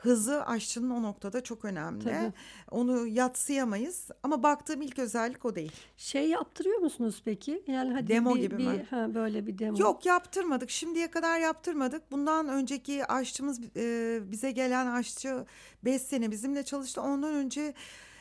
hızı 0.03 0.45
aşçının 0.45 0.89
o 0.89 1.03
noktada 1.03 1.43
çok 1.43 1.65
önemli. 1.65 2.03
Tabii. 2.03 2.33
Onu 2.71 3.07
yatsıyamayız 3.07 4.09
ama 4.23 4.43
baktığım 4.43 4.81
ilk 4.81 4.99
özellik 4.99 5.45
o 5.45 5.55
değil. 5.55 5.71
Şey 5.97 6.29
yaptırıyor 6.29 6.77
musunuz 6.79 7.21
peki? 7.25 7.63
Yani 7.67 7.93
hadi 7.93 8.07
demo 8.07 8.35
bir, 8.35 8.41
gibi 8.41 8.57
bir, 8.57 8.67
mi? 8.67 8.85
Ha, 8.89 9.13
böyle 9.13 9.47
bir 9.47 9.57
demo. 9.57 9.77
Yok 9.79 10.05
yaptırmadık. 10.05 10.69
Şimdiye 10.69 11.11
kadar 11.11 11.39
yaptırmadık. 11.39 12.11
Bundan 12.11 12.47
önceki 12.47 13.05
aşçımız 13.05 13.61
e, 13.75 14.19
bize 14.31 14.51
gelen 14.51 14.87
aşçı 14.87 15.45
5 15.85 16.01
sene 16.01 16.31
bizimle 16.31 16.63
çalıştı. 16.63 17.01
Ondan 17.01 17.33
önce 17.33 17.73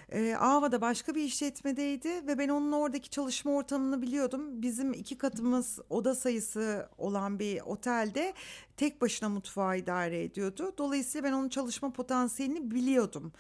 e, 0.09 0.35
Ava'da 0.35 0.81
başka 0.81 1.15
bir 1.15 1.23
işletmedeydi 1.23 2.27
ve 2.27 2.39
ben 2.39 2.49
onun 2.49 2.73
oradaki 2.73 3.11
çalışma 3.11 3.53
ortamını 3.53 4.03
biliyordum. 4.03 4.63
Bizim 4.63 4.93
iki 4.93 5.19
katımız 5.19 5.79
oda 5.91 6.15
sayısı 6.15 6.89
olan 6.99 7.39
bir 7.39 7.61
otelde 7.61 8.35
tek 8.77 9.01
başına 9.01 9.29
mutfağı 9.29 9.79
idare 9.79 10.23
ediyordu. 10.23 10.75
Dolayısıyla 10.79 11.29
ben 11.29 11.33
onun 11.33 11.49
çalışma 11.49 11.93
potansiyelini 11.93 12.71
biliyordum. 12.71 13.33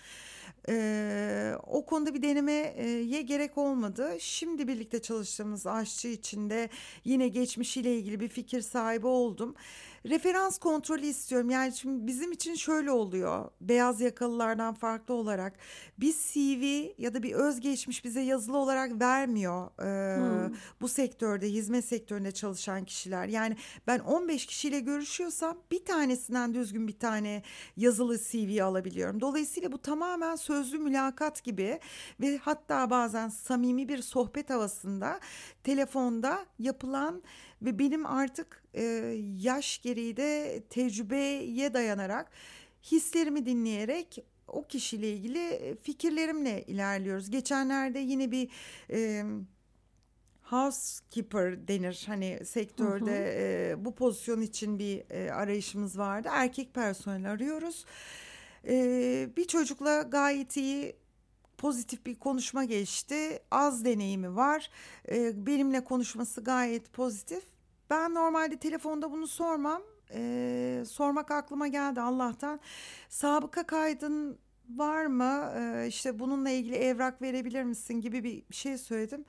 Ee, 0.69 1.55
o 1.67 1.87
konuda 1.87 2.15
bir 2.15 2.23
denemeye 2.23 3.23
gerek 3.23 3.59
olmadı. 3.59 4.17
Şimdi 4.21 4.69
birlikte 4.69 5.03
çalıştığımız 5.03 5.67
aşçı 5.67 6.09
içinde 6.09 6.69
yine 7.05 7.29
geçmişiyle 7.29 7.97
ilgili 7.97 8.21
bir 8.21 8.29
fikir 8.29 8.61
sahibi 8.61 9.07
oldum 9.07 9.55
referans 10.07 10.59
kontrolü 10.59 11.07
istiyorum. 11.07 11.51
Yani 11.51 11.73
şimdi 11.73 12.07
bizim 12.07 12.33
için 12.33 12.55
şöyle 12.55 12.91
oluyor. 12.91 13.51
Beyaz 13.61 14.01
yakalılardan 14.01 14.75
farklı 14.75 15.15
olarak 15.15 15.53
bir 15.99 16.13
CV 16.13 16.65
ya 16.99 17.15
da 17.15 17.23
bir 17.23 17.33
özgeçmiş 17.33 18.05
bize 18.05 18.21
yazılı 18.21 18.57
olarak 18.57 19.01
vermiyor. 19.01 19.71
Ee, 19.81 20.17
hmm. 20.17 20.57
Bu 20.81 20.89
sektörde, 20.89 21.49
hizmet 21.49 21.85
sektöründe 21.85 22.33
çalışan 22.33 22.85
kişiler. 22.85 23.27
Yani 23.27 23.57
ben 23.87 23.99
15 23.99 24.47
kişiyle 24.47 24.81
görüşüyorsam 24.81 25.59
bir 25.71 25.85
tanesinden 25.85 26.55
düzgün 26.55 26.89
bir 26.89 26.99
tane 26.99 27.43
yazılı 27.77 28.19
CV 28.19 28.63
alabiliyorum. 28.63 29.21
Dolayısıyla 29.21 29.73
bu 29.73 29.79
tamamen 29.79 30.37
sözlü 30.37 30.79
mülakat 30.79 31.45
gibi 31.45 31.81
ve 32.21 32.39
hatta 32.39 32.91
bazen 32.91 33.29
samimi 33.29 33.89
bir 33.89 34.03
sohbet 34.03 34.51
havasında 34.51 35.21
telefonda 35.65 36.47
yapılan 36.59 37.23
ve 37.63 37.79
benim 37.79 38.07
artık 38.07 38.63
e, 38.75 38.83
yaş 39.37 39.83
gereği 39.83 40.17
de 40.17 40.63
tecrübeye 40.71 41.75
dayanarak 41.75 42.31
hislerimi 42.83 43.47
dinleyerek 43.47 44.25
o 44.49 44.67
kişiyle 44.67 45.13
ilgili 45.13 45.77
fikirlerimle 45.83 46.63
ilerliyoruz. 46.63 47.31
Geçenlerde 47.31 47.99
yine 47.99 48.31
bir 48.31 48.49
e, 48.91 49.25
housekeeper 50.43 51.69
denir 51.69 52.05
hani 52.07 52.41
sektörde 52.45 53.11
hı 53.11 53.75
hı. 53.75 53.81
E, 53.81 53.85
bu 53.85 53.95
pozisyon 53.95 54.41
için 54.41 54.79
bir 54.79 55.11
e, 55.11 55.33
arayışımız 55.33 55.99
vardı. 55.99 56.29
Erkek 56.33 56.75
personel 56.75 57.31
arıyoruz. 57.31 57.85
E, 58.69 59.29
bir 59.37 59.45
çocukla 59.45 60.03
gayet 60.03 60.57
iyi 60.57 60.97
pozitif 61.59 62.07
bir 62.07 62.15
konuşma 62.15 62.65
geçti. 62.65 63.39
Az 63.51 63.85
deneyimi 63.85 64.37
var. 64.37 64.71
E, 65.09 65.47
benimle 65.47 65.85
konuşması 65.85 66.45
gayet 66.45 66.93
pozitif. 66.93 67.52
Ben 67.93 68.15
normalde 68.15 68.57
telefonda 68.57 69.13
bunu 69.13 69.27
sormam. 69.27 69.83
Ee, 70.15 70.85
sormak 70.87 71.31
aklıma 71.31 71.69
geldi 71.69 72.01
Allah'tan. 72.01 72.61
Sabıka 73.09 73.67
kaydın 73.67 74.39
var 74.69 75.07
mı? 75.07 75.53
Ee, 75.57 75.87
işte 75.89 76.19
bununla 76.19 76.51
ilgili 76.51 76.77
evrak 76.77 77.23
verebilir 77.23 77.63
misin 77.63 78.01
gibi 78.01 78.25
bir 78.25 78.55
şey 78.55 78.79
söyledim. 78.79 79.25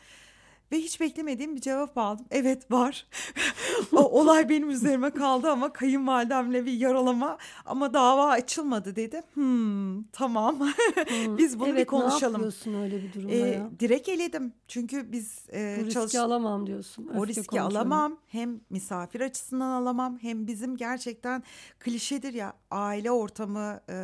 Ve 0.74 0.78
hiç 0.78 1.02
beklemediğim 1.02 1.56
bir 1.56 1.62
cevap 1.62 1.98
aldım. 1.98 2.26
Evet 2.32 2.72
var. 2.72 3.08
o 3.92 4.20
olay 4.20 4.50
benim 4.50 4.70
üzerime 4.70 5.10
kaldı 5.10 5.50
ama 5.50 5.74
kayınvalidemle 5.74 6.66
bir 6.66 6.72
yaralama 6.72 7.38
ama 7.66 7.94
dava 7.94 8.28
açılmadı 8.28 8.96
dedi. 8.96 9.24
Hmm, 9.34 10.04
tamam. 10.04 10.60
Hmm. 10.60 11.38
biz 11.38 11.60
bunu 11.60 11.70
evet, 11.70 11.80
bir 11.80 11.86
konuşalım. 11.86 12.42
Evet 12.44 12.66
ne 12.66 12.72
yapıyorsun 12.72 12.74
öyle 12.74 13.04
bir 13.04 13.14
durumda 13.14 13.34
ee, 13.34 13.38
ya? 13.38 13.70
Direkt 13.80 14.10
eledim. 14.10 14.54
Çünkü 14.68 15.12
biz 15.12 15.46
e, 15.54 15.78
Bu 15.80 15.86
riski 15.86 15.94
çalış... 15.94 16.16
alamam 16.16 16.68
diyorsun. 16.68 17.08
O 17.18 17.28
riski 17.28 17.48
konuşalım. 17.48 17.78
alamam. 17.78 18.18
Hem 18.28 18.62
misafir 18.70 19.22
açısından 19.22 19.82
alamam 19.82 20.18
hem 20.22 20.48
bizim 20.48 20.78
gerçekten 20.78 21.44
klişedir 21.80 22.34
ya 22.34 22.54
aile 22.72 23.12
ortamı 23.12 23.80
e, 23.90 23.98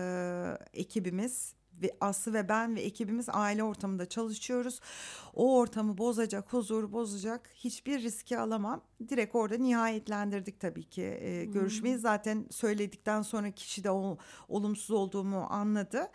ekibimiz 0.74 1.54
ve 1.82 1.98
Aslı 2.02 2.34
ve 2.34 2.50
ben 2.50 2.76
ve 2.76 2.82
ekibimiz 2.82 3.26
aile 3.30 3.64
ortamında 3.64 4.10
çalışıyoruz. 4.10 4.80
O 5.34 5.58
ortamı 5.58 5.98
bozacak, 5.98 6.54
huzur 6.54 6.92
bozacak 6.92 7.50
hiçbir 7.56 8.04
riski 8.04 8.40
alamam. 8.40 8.82
Direkt 9.10 9.36
orada 9.36 9.58
nihayetlendirdik 9.58 10.60
tabii 10.60 10.84
ki 10.84 11.02
e, 11.02 11.46
görüşmeyi. 11.46 11.96
Hmm. 11.96 12.02
Zaten 12.02 12.46
söyledikten 12.52 13.22
sonra 13.22 13.52
kişi 13.52 13.84
de 13.84 13.92
o, 13.92 14.18
olumsuz 14.48 14.92
olduğumu 14.92 15.48
anladı 15.50 16.08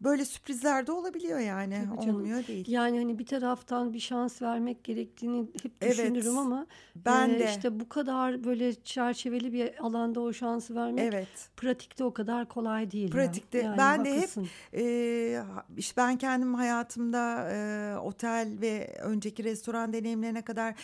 böyle 0.00 0.24
sürprizler 0.24 0.86
de 0.86 0.92
olabiliyor 0.92 1.38
yani. 1.38 1.78
Olmuyor 1.96 2.46
değil. 2.46 2.64
Yani 2.68 2.98
hani 2.98 3.18
bir 3.18 3.26
taraftan 3.26 3.92
bir 3.92 4.00
şans 4.00 4.42
vermek 4.42 4.84
gerektiğini 4.84 5.46
hep 5.62 5.80
düşünürüm 5.82 6.14
evet, 6.14 6.38
ama 6.38 6.66
ben 6.96 7.30
e, 7.30 7.38
de 7.38 7.50
işte 7.50 7.80
bu 7.80 7.88
kadar 7.88 8.44
böyle 8.44 8.74
çerçeveli 8.74 9.52
bir 9.52 9.84
alanda 9.86 10.20
o 10.20 10.32
şansı 10.32 10.74
vermek 10.74 11.14
evet. 11.14 11.28
pratikte 11.56 12.04
o 12.04 12.12
kadar 12.12 12.48
kolay 12.48 12.90
değil. 12.90 13.10
Pratikte 13.10 13.58
yani, 13.58 13.78
ben 13.78 13.98
haklısın. 13.98 14.44
de 14.44 14.48
hep 14.48 14.80
e, 14.80 15.42
işte 15.76 15.96
ben 15.96 16.16
kendim 16.16 16.54
hayatımda 16.54 17.50
e, 17.50 17.96
otel 17.98 18.48
ve 18.60 18.98
önceki 19.02 19.44
restoran 19.44 19.92
deneyimlerine 19.92 20.42
kadar 20.42 20.74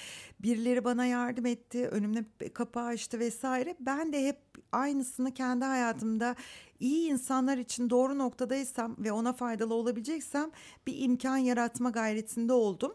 birileri 0.40 0.84
bana 0.84 1.06
yardım 1.06 1.46
etti. 1.46 1.88
Önümde 1.88 2.24
kapı 2.54 2.80
açtı 2.80 3.18
vesaire. 3.18 3.76
Ben 3.80 4.12
de 4.12 4.26
hep 4.26 4.53
aynısını 4.74 5.34
kendi 5.34 5.64
hayatımda 5.64 6.36
iyi 6.80 7.10
insanlar 7.10 7.58
için 7.58 7.90
doğru 7.90 8.18
noktadaysam 8.18 8.96
ve 8.98 9.12
ona 9.12 9.32
faydalı 9.32 9.74
olabileceksem 9.74 10.50
bir 10.86 10.98
imkan 10.98 11.36
yaratma 11.36 11.90
gayretinde 11.90 12.52
oldum. 12.52 12.94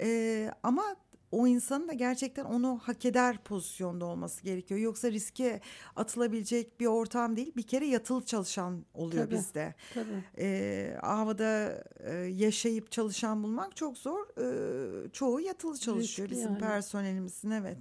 Ee, 0.00 0.50
ama 0.62 0.96
o 1.34 1.46
insanın 1.46 1.88
da 1.88 1.92
gerçekten 1.92 2.44
onu 2.44 2.80
hak 2.82 3.04
eder 3.04 3.38
pozisyonda 3.44 4.04
olması 4.04 4.42
gerekiyor. 4.42 4.80
Yoksa 4.80 5.10
riske 5.10 5.60
atılabilecek 5.96 6.80
bir 6.80 6.86
ortam 6.86 7.36
değil. 7.36 7.52
Bir 7.56 7.62
kere 7.62 7.86
yatılı 7.86 8.24
çalışan 8.24 8.84
oluyor 8.94 9.24
tabii, 9.24 9.34
bizde. 9.34 9.74
Tabii. 9.94 10.24
Ee, 10.38 10.96
havada 11.00 11.82
e, 12.00 12.14
yaşayıp 12.14 12.90
çalışan 12.90 13.42
bulmak 13.42 13.76
çok 13.76 13.98
zor. 13.98 14.26
Ee, 14.38 15.08
çoğu 15.12 15.40
yatılı 15.40 15.78
çalışıyor 15.78 16.28
Riskli 16.28 16.36
bizim 16.36 16.52
yani. 16.52 16.60
personelimizin 16.60 17.50
evet. 17.50 17.78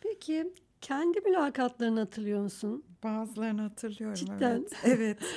Peki 0.00 0.52
kendi 0.80 1.20
mülakatlarını 1.20 2.00
hatırlıyor 2.00 2.40
musun? 2.40 2.84
Bazılarını 3.04 3.62
hatırlıyorum. 3.62 4.14
Cidden. 4.14 4.66
Evet. 4.84 4.98
evet. 4.98 5.18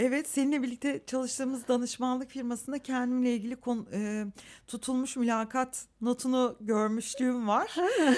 Evet 0.00 0.28
seninle 0.28 0.62
birlikte 0.62 1.00
çalıştığımız 1.06 1.68
danışmanlık 1.68 2.30
firmasında 2.30 2.78
kendimle 2.78 3.34
ilgili 3.34 3.56
konu, 3.56 3.86
e, 3.92 4.24
tutulmuş 4.66 5.16
mülakat 5.16 5.86
notunu 6.00 6.56
görmüşlüğüm 6.60 7.48
var. 7.48 7.76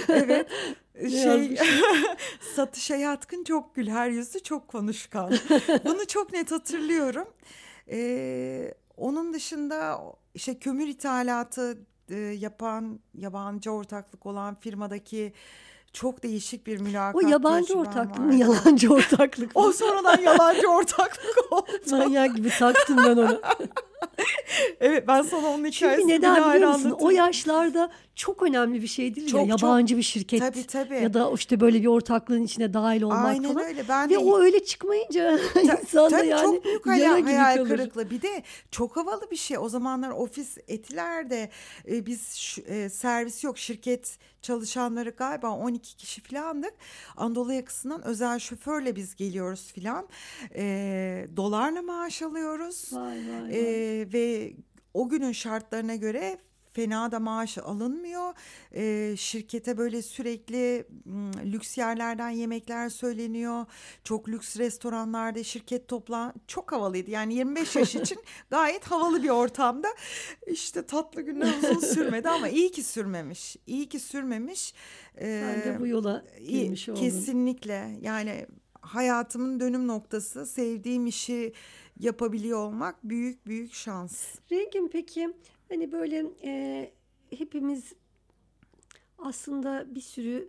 evet. 0.09 0.51
şey 1.11 1.57
satışa 2.57 2.97
yatkın 2.97 3.45
çok 3.45 3.75
gül 3.75 3.89
her 3.89 4.11
yüzü 4.11 4.43
çok 4.43 4.69
konuşkan. 4.69 5.33
Bunu 5.85 6.07
çok 6.07 6.33
net 6.33 6.51
hatırlıyorum. 6.51 7.29
Ee, 7.91 8.75
onun 8.97 9.33
dışında 9.33 10.01
işte 10.35 10.59
kömür 10.59 10.87
ithalatı 10.87 11.79
e, 12.09 12.17
yapan 12.17 13.01
yabancı 13.15 13.71
ortaklık 13.71 14.27
olan 14.27 14.55
firmadaki 14.55 15.33
çok 15.93 16.23
değişik 16.23 16.67
bir 16.67 16.81
mülakat. 16.81 17.25
O 17.25 17.29
yabancı 17.29 17.75
ortaklık 17.75 18.19
mı 18.19 18.35
yalancı 18.35 18.93
ortaklık 18.93 19.57
mı? 19.57 19.63
o 19.63 19.73
sonradan 19.73 20.21
yalancı 20.21 20.69
ortaklık 20.69 21.37
oldu. 21.53 21.71
Manyak 21.91 22.37
gibi 22.37 22.51
taktım 22.51 22.97
ben 22.97 23.17
onu. 23.17 23.41
evet 24.81 25.09
ben 25.09 25.23
sana 25.23 25.47
onun 25.49 25.65
hikayesini 25.65 26.03
Çünkü 26.03 26.15
neden 26.15 26.55
biliyor 26.55 26.71
musun? 26.71 26.97
O 27.01 27.11
yaşlarda 27.11 27.91
çok 28.21 28.43
önemli 28.43 28.83
bir 28.83 28.87
şey 28.87 29.15
değil 29.15 29.27
çok, 29.27 29.41
ya. 29.41 29.47
Yabancı 29.47 29.95
çok, 29.95 29.99
bir 29.99 30.03
şirket 30.03 30.41
tabii, 30.41 30.67
tabii. 30.67 30.95
ya 30.95 31.15
da 31.15 31.33
işte 31.35 31.61
böyle 31.61 31.83
bir 31.83 31.87
ortaklığın 31.87 32.43
içine 32.43 32.75
dahil 32.75 33.03
olmak 33.03 33.25
Aynen 33.25 33.53
falan. 33.53 33.67
Öyle. 33.67 33.89
Ben 33.89 34.11
Ve 34.11 34.15
de... 34.15 34.19
o 34.19 34.41
öyle 34.41 34.65
çıkmayınca 34.65 35.39
insan 35.63 36.11
da 36.11 36.25
yani 36.25 36.43
çok 36.43 36.65
büyük 36.65 36.87
hayal, 36.87 37.23
hayal 37.23 37.65
kırıklığı. 37.65 38.11
Bir 38.11 38.23
de 38.23 38.43
çok 38.71 38.97
havalı 38.97 39.31
bir 39.31 39.37
şey. 39.37 39.59
O 39.59 39.69
zamanlar 39.69 40.11
ofis 40.11 40.59
etilerde 40.69 41.51
e, 41.89 42.07
biz 42.07 42.35
şu, 42.35 42.63
e, 42.63 42.89
servis 42.89 43.45
yok 43.45 43.59
şirket 43.59 44.19
çalışanları 44.43 45.11
galiba 45.11 45.51
12 45.51 45.97
kişi 45.97 46.21
filandık. 46.21 46.75
Anadolu 47.17 47.53
yakasından 47.53 48.05
özel 48.05 48.39
şoförle 48.39 48.97
biz 48.97 49.17
geliyoruz 49.17 49.73
filan. 49.73 50.09
E, 50.55 51.27
dolarla 51.37 51.83
maaş 51.83 52.23
alıyoruz. 52.23 52.93
Vay 52.93 53.19
vay. 53.29 53.51
E, 53.53 54.13
ve 54.13 54.53
o 54.95 55.09
günün 55.09 55.33
şartlarına 55.33 55.95
göre 55.95 56.39
fena 56.73 57.13
da 57.13 57.21
maaş 57.21 57.59
alınmıyor. 57.59 58.35
E, 58.75 59.15
şirkete 59.17 59.79
böyle 59.79 60.03
sürekli 60.03 60.85
m, 61.05 61.53
lüks 61.53 61.79
yerlerden 61.79 62.31
yemekler 62.31 62.89
söyleniyor. 62.89 63.67
Çok 64.05 64.29
lüks 64.29 64.57
restoranlarda 64.57 65.45
şirket 65.45 65.89
toplan 65.89 66.35
çok 66.47 66.73
havalıydı. 66.73 67.11
Yani 67.11 67.35
25 67.35 67.77
yaş 67.77 67.95
için 67.95 68.19
gayet 68.51 68.85
havalı 68.85 69.23
bir 69.23 69.29
ortamda. 69.29 69.89
İşte 70.47 70.87
tatlı 70.87 71.23
günler 71.23 71.55
uzun 71.59 71.81
sürmedi 71.81 72.29
ama 72.29 72.49
iyi 72.49 72.71
ki 72.71 72.83
sürmemiş. 72.83 73.57
İyi 73.67 73.89
ki 73.89 74.01
sürmemiş. 74.01 74.75
Sen 75.19 75.63
de 75.65 75.77
bu 75.81 75.87
yola 75.87 76.25
girmiş 76.49 76.89
oldun. 76.89 77.01
Kesinlikle. 77.01 77.99
Yani 78.01 78.47
hayatımın 78.81 79.61
dönüm 79.61 79.87
noktası 79.87 80.47
sevdiğim 80.47 81.07
işi 81.07 81.53
yapabiliyor 82.01 82.59
olmak 82.59 83.05
büyük 83.05 83.47
büyük 83.47 83.75
şans. 83.75 84.25
Rengin 84.51 84.89
peki 84.93 85.35
hani 85.71 85.93
böyle 85.93 86.25
e, 86.45 86.91
hepimiz 87.31 87.93
aslında 89.19 89.95
bir 89.95 90.01
sürü 90.01 90.49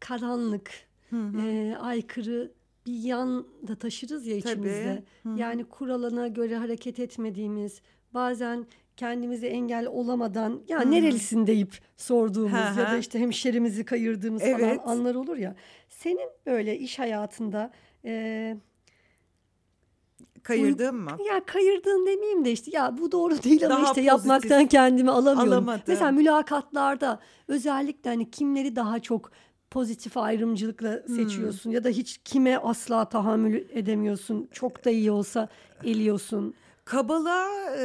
karanlık, 0.00 0.70
hı 1.10 1.16
hı. 1.16 1.48
E, 1.48 1.76
aykırı 1.76 2.52
bir 2.86 3.02
yan 3.02 3.46
da 3.68 3.74
taşırız 3.74 4.26
ya 4.26 4.36
içimizde. 4.36 5.02
Tabii. 5.24 5.30
Hı 5.30 5.34
hı. 5.34 5.40
Yani 5.40 5.64
kuralına 5.64 6.28
göre 6.28 6.56
hareket 6.56 6.98
etmediğimiz, 6.98 7.80
bazen 8.14 8.66
kendimize 8.96 9.46
engel 9.46 9.86
olamadan 9.86 10.62
ya 10.68 10.84
hmm. 10.84 10.90
nerelisin 10.90 11.46
deyip 11.46 11.78
sorduğumuz 11.96 12.52
ha, 12.52 12.80
ya 12.80 12.92
da 12.92 12.96
işte 12.96 13.18
hemşerimizi 13.18 13.84
kayırdığımız 13.84 14.42
evet. 14.42 14.60
falan 14.60 14.78
anlar 14.92 15.14
olur 15.14 15.36
ya. 15.36 15.54
Senin 15.88 16.30
böyle 16.46 16.78
iş 16.78 16.98
hayatında 16.98 17.72
e, 18.04 18.56
Kayırdığım 20.48 20.96
mı? 20.96 21.16
Ya 21.28 21.44
kayırdığın 21.44 22.06
demeyeyim 22.06 22.44
de 22.44 22.52
işte 22.52 22.70
ya 22.74 22.98
bu 22.98 23.12
doğru 23.12 23.34
değil 23.42 23.66
ama 23.66 23.74
Daha 23.74 23.82
işte 23.82 23.88
pozitif. 23.88 24.06
yapmaktan 24.06 24.66
kendimi 24.66 25.10
alamıyorum. 25.10 25.52
Alamadım. 25.52 25.82
Mesela 25.86 26.10
mülakatlarda 26.10 27.20
özellikle 27.48 28.10
hani 28.10 28.30
kimleri 28.30 28.76
daha 28.76 29.00
çok 29.00 29.30
pozitif 29.70 30.16
ayrımcılıkla 30.16 31.02
hmm. 31.06 31.16
seçiyorsun 31.16 31.70
hmm. 31.70 31.74
ya 31.74 31.84
da 31.84 31.88
hiç 31.88 32.18
kime 32.24 32.58
asla 32.58 33.08
tahammül 33.08 33.64
edemiyorsun. 33.70 34.48
Çok 34.52 34.84
da 34.84 34.90
iyi 34.90 35.10
olsa 35.10 35.48
eliyorsun. 35.84 36.54
Kabala 36.84 37.46
e, 37.78 37.84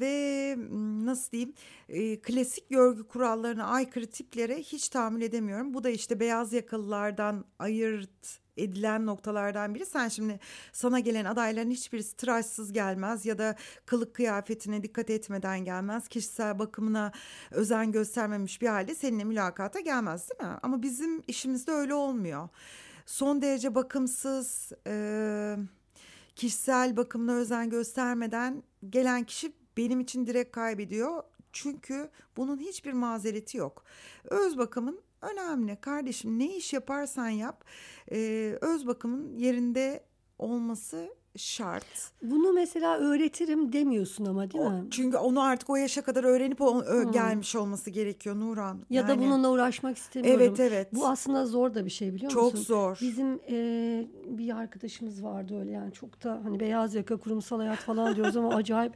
ve 0.00 0.56
nasıl 1.04 1.30
diyeyim 1.32 1.54
e, 1.88 2.20
klasik 2.20 2.70
görgü 2.70 3.08
kurallarına 3.08 3.64
aykırı 3.64 4.06
tiplere 4.06 4.58
hiç 4.58 4.88
tahammül 4.88 5.22
edemiyorum. 5.22 5.74
Bu 5.74 5.84
da 5.84 5.90
işte 5.90 6.20
beyaz 6.20 6.52
yakalılardan 6.52 7.44
ayırt 7.58 8.43
edilen 8.56 9.06
noktalardan 9.06 9.74
biri. 9.74 9.86
Sen 9.86 10.08
şimdi 10.08 10.40
sana 10.72 11.00
gelen 11.00 11.24
adayların 11.24 11.70
hiçbirisi 11.70 12.16
tıraşsız 12.16 12.72
gelmez 12.72 13.26
ya 13.26 13.38
da 13.38 13.56
kılık 13.86 14.14
kıyafetine 14.14 14.82
dikkat 14.82 15.10
etmeden 15.10 15.64
gelmez. 15.64 16.08
Kişisel 16.08 16.58
bakımına 16.58 17.12
özen 17.50 17.92
göstermemiş 17.92 18.62
bir 18.62 18.68
halde 18.68 18.94
seninle 18.94 19.24
mülakata 19.24 19.80
gelmez 19.80 20.30
değil 20.30 20.50
mi? 20.50 20.58
Ama 20.62 20.82
bizim 20.82 21.22
işimizde 21.26 21.72
öyle 21.72 21.94
olmuyor. 21.94 22.48
Son 23.06 23.42
derece 23.42 23.74
bakımsız, 23.74 24.72
e, 24.86 25.56
kişisel 26.36 26.96
bakımına 26.96 27.32
özen 27.32 27.70
göstermeden 27.70 28.62
gelen 28.90 29.24
kişi 29.24 29.52
benim 29.76 30.00
için 30.00 30.26
direkt 30.26 30.52
kaybediyor. 30.52 31.22
Çünkü 31.52 32.10
bunun 32.36 32.58
hiçbir 32.58 32.92
mazereti 32.92 33.58
yok. 33.58 33.84
Öz 34.24 34.58
bakımın 34.58 35.00
önemli 35.32 35.76
kardeşim 35.76 36.38
ne 36.38 36.56
iş 36.56 36.72
yaparsan 36.72 37.28
yap 37.28 37.64
e, 38.12 38.18
öz 38.60 38.86
bakımın 38.86 39.38
yerinde 39.38 40.04
olması 40.38 41.08
şart. 41.36 42.12
Bunu 42.22 42.52
mesela 42.52 42.98
öğretirim 42.98 43.72
demiyorsun 43.72 44.24
ama 44.24 44.50
değil 44.50 44.64
o, 44.64 44.70
mi? 44.70 44.86
Çünkü 44.90 45.16
onu 45.16 45.42
artık 45.42 45.70
o 45.70 45.76
yaşa 45.76 46.02
kadar 46.02 46.24
öğrenip 46.24 46.60
o, 46.60 46.80
ö, 46.82 47.12
gelmiş 47.12 47.56
olması 47.56 47.90
gerekiyor 47.90 48.36
Nuran. 48.36 48.78
Ya 48.90 49.00
yani, 49.00 49.08
da 49.08 49.18
bununla 49.18 49.50
uğraşmak 49.50 49.96
istemiyorum. 49.96 50.40
Evet 50.42 50.60
evet. 50.60 50.88
Bu 50.94 51.08
aslında 51.08 51.46
zor 51.46 51.74
da 51.74 51.84
bir 51.84 51.90
şey 51.90 52.14
biliyor 52.14 52.32
çok 52.32 52.42
musun? 52.42 52.56
Çok 52.56 52.66
zor. 52.66 52.98
Bizim 53.00 53.40
e, 53.48 54.06
bir 54.26 54.56
arkadaşımız 54.56 55.24
vardı 55.24 55.60
öyle 55.60 55.70
yani 55.70 55.92
çok 55.92 56.24
da 56.24 56.40
hani 56.44 56.60
beyaz 56.60 56.94
yaka 56.94 57.16
kurumsal 57.16 57.58
hayat 57.58 57.78
falan 57.78 58.16
diyoruz 58.16 58.36
ama 58.36 58.48
acayip 58.54 58.92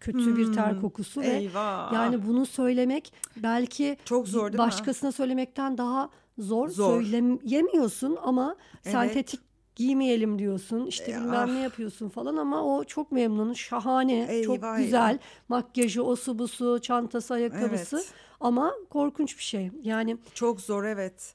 kötü 0.00 0.18
hmm, 0.18 0.36
bir 0.36 0.52
ter 0.52 0.72
hmm, 0.72 0.80
kokusu 0.80 1.22
eyvah. 1.22 1.92
ve 1.92 1.96
yani 1.96 2.26
bunu 2.26 2.46
söylemek 2.46 3.12
belki 3.36 3.96
çok 4.04 4.28
zor 4.28 4.52
değil 4.52 4.58
başkasına 4.58 5.08
mi? 5.08 5.12
söylemekten 5.12 5.78
daha 5.78 6.10
zor, 6.38 6.68
zor. 6.68 7.02
söyleyemiyorsun 7.02 8.18
ama 8.22 8.56
evet. 8.84 8.92
sentetik 8.92 9.40
giymeyelim 9.76 10.38
diyorsun 10.38 10.86
işte 10.86 11.12
e, 11.12 11.16
bilmem 11.16 11.48
ah. 11.50 11.52
ne 11.52 11.58
yapıyorsun 11.58 12.08
falan 12.08 12.36
ama 12.36 12.76
o 12.76 12.84
çok 12.84 13.12
memnun 13.12 13.52
şahane 13.52 14.26
eyvah, 14.28 14.44
çok 14.44 14.76
güzel 14.76 15.10
eyvah. 15.10 15.20
makyajı 15.48 16.02
osu 16.02 16.38
busu 16.38 16.78
çantası 16.82 17.34
ayakkabısı 17.34 17.96
evet. 17.96 18.12
ama 18.40 18.72
korkunç 18.90 19.38
bir 19.38 19.42
şey 19.42 19.70
yani 19.82 20.16
çok 20.34 20.60
zor 20.60 20.84
evet 20.84 21.34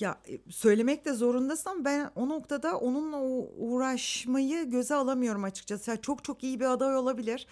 ya 0.00 0.20
e, 0.28 0.38
söylemek 0.50 1.04
de 1.04 1.12
zorundasın 1.12 1.84
ben 1.84 2.10
o 2.14 2.28
noktada 2.28 2.78
onunla 2.78 3.20
uğraşmayı 3.58 4.70
göze 4.70 4.94
alamıyorum 4.94 5.44
açıkçası. 5.44 5.90
Yani 5.90 6.00
çok 6.00 6.24
çok 6.24 6.44
iyi 6.44 6.60
bir 6.60 6.64
aday 6.64 6.96
olabilir. 6.96 7.46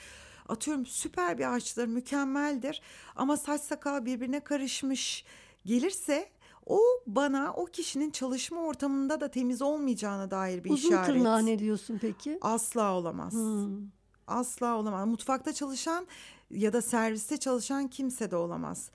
Atıyorum 0.49 0.87
süper 0.87 1.39
bir 1.39 1.55
ağaçtır, 1.55 1.87
mükemmeldir 1.87 2.83
ama 3.17 3.37
saç 3.37 3.61
sakal 3.61 4.05
birbirine 4.05 4.41
karışmış 4.41 5.25
gelirse 5.65 6.29
o 6.67 6.81
bana 7.07 7.53
o 7.53 7.65
kişinin 7.65 8.11
çalışma 8.11 8.61
ortamında 8.61 9.21
da 9.21 9.31
temiz 9.31 9.63
olmayacağına 9.63 10.31
dair 10.31 10.65
bir 10.65 10.71
Uzun 10.71 10.89
işaret. 10.89 11.09
Uzun 11.09 11.19
tırnağı 11.19 11.47
ne 11.47 11.59
diyorsun 11.59 11.99
peki? 12.01 12.39
Asla 12.41 12.95
olamaz. 12.95 13.33
Hmm. 13.33 13.97
Asla 14.27 14.77
olamaz. 14.77 15.09
Mutfakta 15.09 15.53
çalışan 15.53 16.07
ya 16.51 16.73
da 16.73 16.83
serviste 16.83 17.37
çalışan 17.37 17.89
kimse 17.89 18.31
de 18.31 18.37
olamaz 18.37 18.91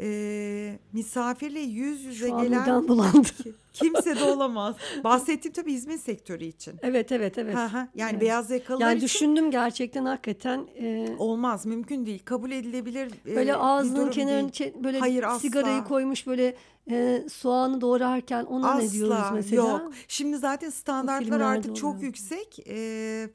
e, 0.00 0.78
misafirle 0.92 1.60
yüz 1.60 2.04
yüze 2.04 2.28
Şu 2.28 2.42
gelen 2.42 2.68
an 2.68 2.88
bulandı. 2.88 3.28
kimse 3.72 4.16
de 4.20 4.24
olamaz. 4.24 4.76
Bahsettiğim 5.04 5.52
tabii 5.52 5.72
hizmet 5.72 6.00
sektörü 6.00 6.44
için. 6.44 6.74
Evet 6.82 7.12
evet 7.12 7.38
evet. 7.38 7.54
Ha, 7.54 7.72
ha. 7.72 7.88
Yani 7.94 8.10
evet. 8.10 8.20
beyaz 8.20 8.50
yakalılar 8.50 8.86
yani 8.86 8.96
için. 8.96 9.04
düşündüm 9.06 9.50
gerçekten 9.50 10.04
hakikaten. 10.04 10.66
E, 10.80 11.08
olmaz 11.18 11.66
mümkün 11.66 12.06
değil 12.06 12.22
kabul 12.24 12.50
edilebilir 12.50 13.10
e, 13.26 13.36
Böyle 13.36 13.56
ağzının 13.56 14.10
kenarını 14.10 14.50
böyle 14.84 14.98
Hayır, 14.98 15.24
sigarayı 15.40 15.76
asla. 15.76 15.88
koymuş 15.88 16.26
böyle 16.26 16.56
e, 16.90 17.24
soğanı 17.28 17.80
doğrarken 17.80 18.44
ona 18.44 18.70
asla, 18.70 18.82
ne 18.84 18.92
diyoruz 18.92 19.26
mesela? 19.34 19.68
Yok 19.68 19.92
şimdi 20.08 20.36
zaten 20.38 20.70
standartlar 20.70 21.40
artık 21.40 21.76
çok 21.76 22.02
yüksek. 22.02 22.58
E, 22.68 23.28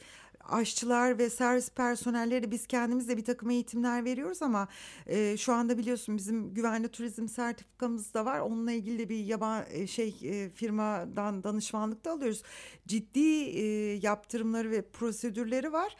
aşçılar 0.50 1.18
ve 1.18 1.30
servis 1.30 1.70
personelleri 1.70 2.52
biz 2.52 2.68
kendimiz 2.68 3.10
de 3.10 3.18
bir 3.18 3.26
takım 3.26 3.50
eğitimler 3.50 4.06
veriyoruz 4.06 4.42
ama 4.42 4.68
e, 5.06 5.38
şu 5.38 5.54
anda 5.54 5.78
biliyorsun 5.78 6.18
bizim 6.18 6.54
güvenli 6.54 6.88
turizm 6.88 7.28
sertifikamız 7.28 8.14
da 8.14 8.26
var. 8.26 8.40
Onunla 8.40 8.72
ilgili 8.72 9.00
de 9.00 9.10
bir 9.10 9.26
yaban 9.26 9.66
e, 9.72 9.88
şey 9.88 10.16
e, 10.24 10.50
firmadan 10.50 11.44
danışmanlık 11.44 12.06
da 12.06 12.12
alıyoruz. 12.12 12.44
Ciddi 12.88 13.44
e, 13.44 13.64
yaptırımları 14.02 14.72
ve 14.72 14.82
prosedürleri 14.82 15.74
var 15.74 15.96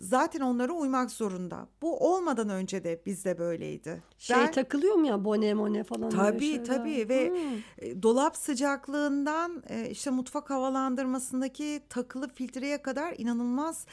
zaten 0.00 0.40
onlara 0.40 0.72
uymak 0.72 1.10
zorunda. 1.10 1.68
Bu 1.82 1.98
olmadan 1.98 2.48
önce 2.48 2.84
de 2.84 3.02
bizde 3.06 3.38
böyleydi. 3.38 4.02
Şey 4.18 4.36
ben, 4.36 4.50
takılıyor 4.50 4.94
mu 4.94 5.06
ya 5.06 5.24
bone 5.24 5.54
mone 5.54 5.84
falan? 5.84 6.10
Tabii 6.10 6.62
tabii 6.62 7.08
ve 7.08 7.28
hmm. 7.28 8.02
dolap 8.02 8.36
sıcaklığından 8.36 9.62
e, 9.68 9.90
işte 9.90 10.10
mutfak 10.10 10.50
havalandırmasındaki 10.50 11.80
takılı 11.88 12.28
filtreye 12.28 12.82
kadar 12.82 13.14
inanılmaz 13.18 13.86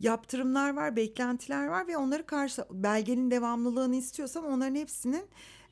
yaptırımlar 0.00 0.76
var, 0.76 0.96
beklentiler 0.96 1.66
var 1.66 1.88
ve 1.88 1.96
onları 1.96 2.26
karşı 2.26 2.64
belgenin 2.70 3.30
devamlılığını 3.30 3.96
istiyorsam 3.96 4.44
onların 4.44 4.74
hepsinin 4.74 5.24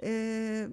e, 0.02 0.68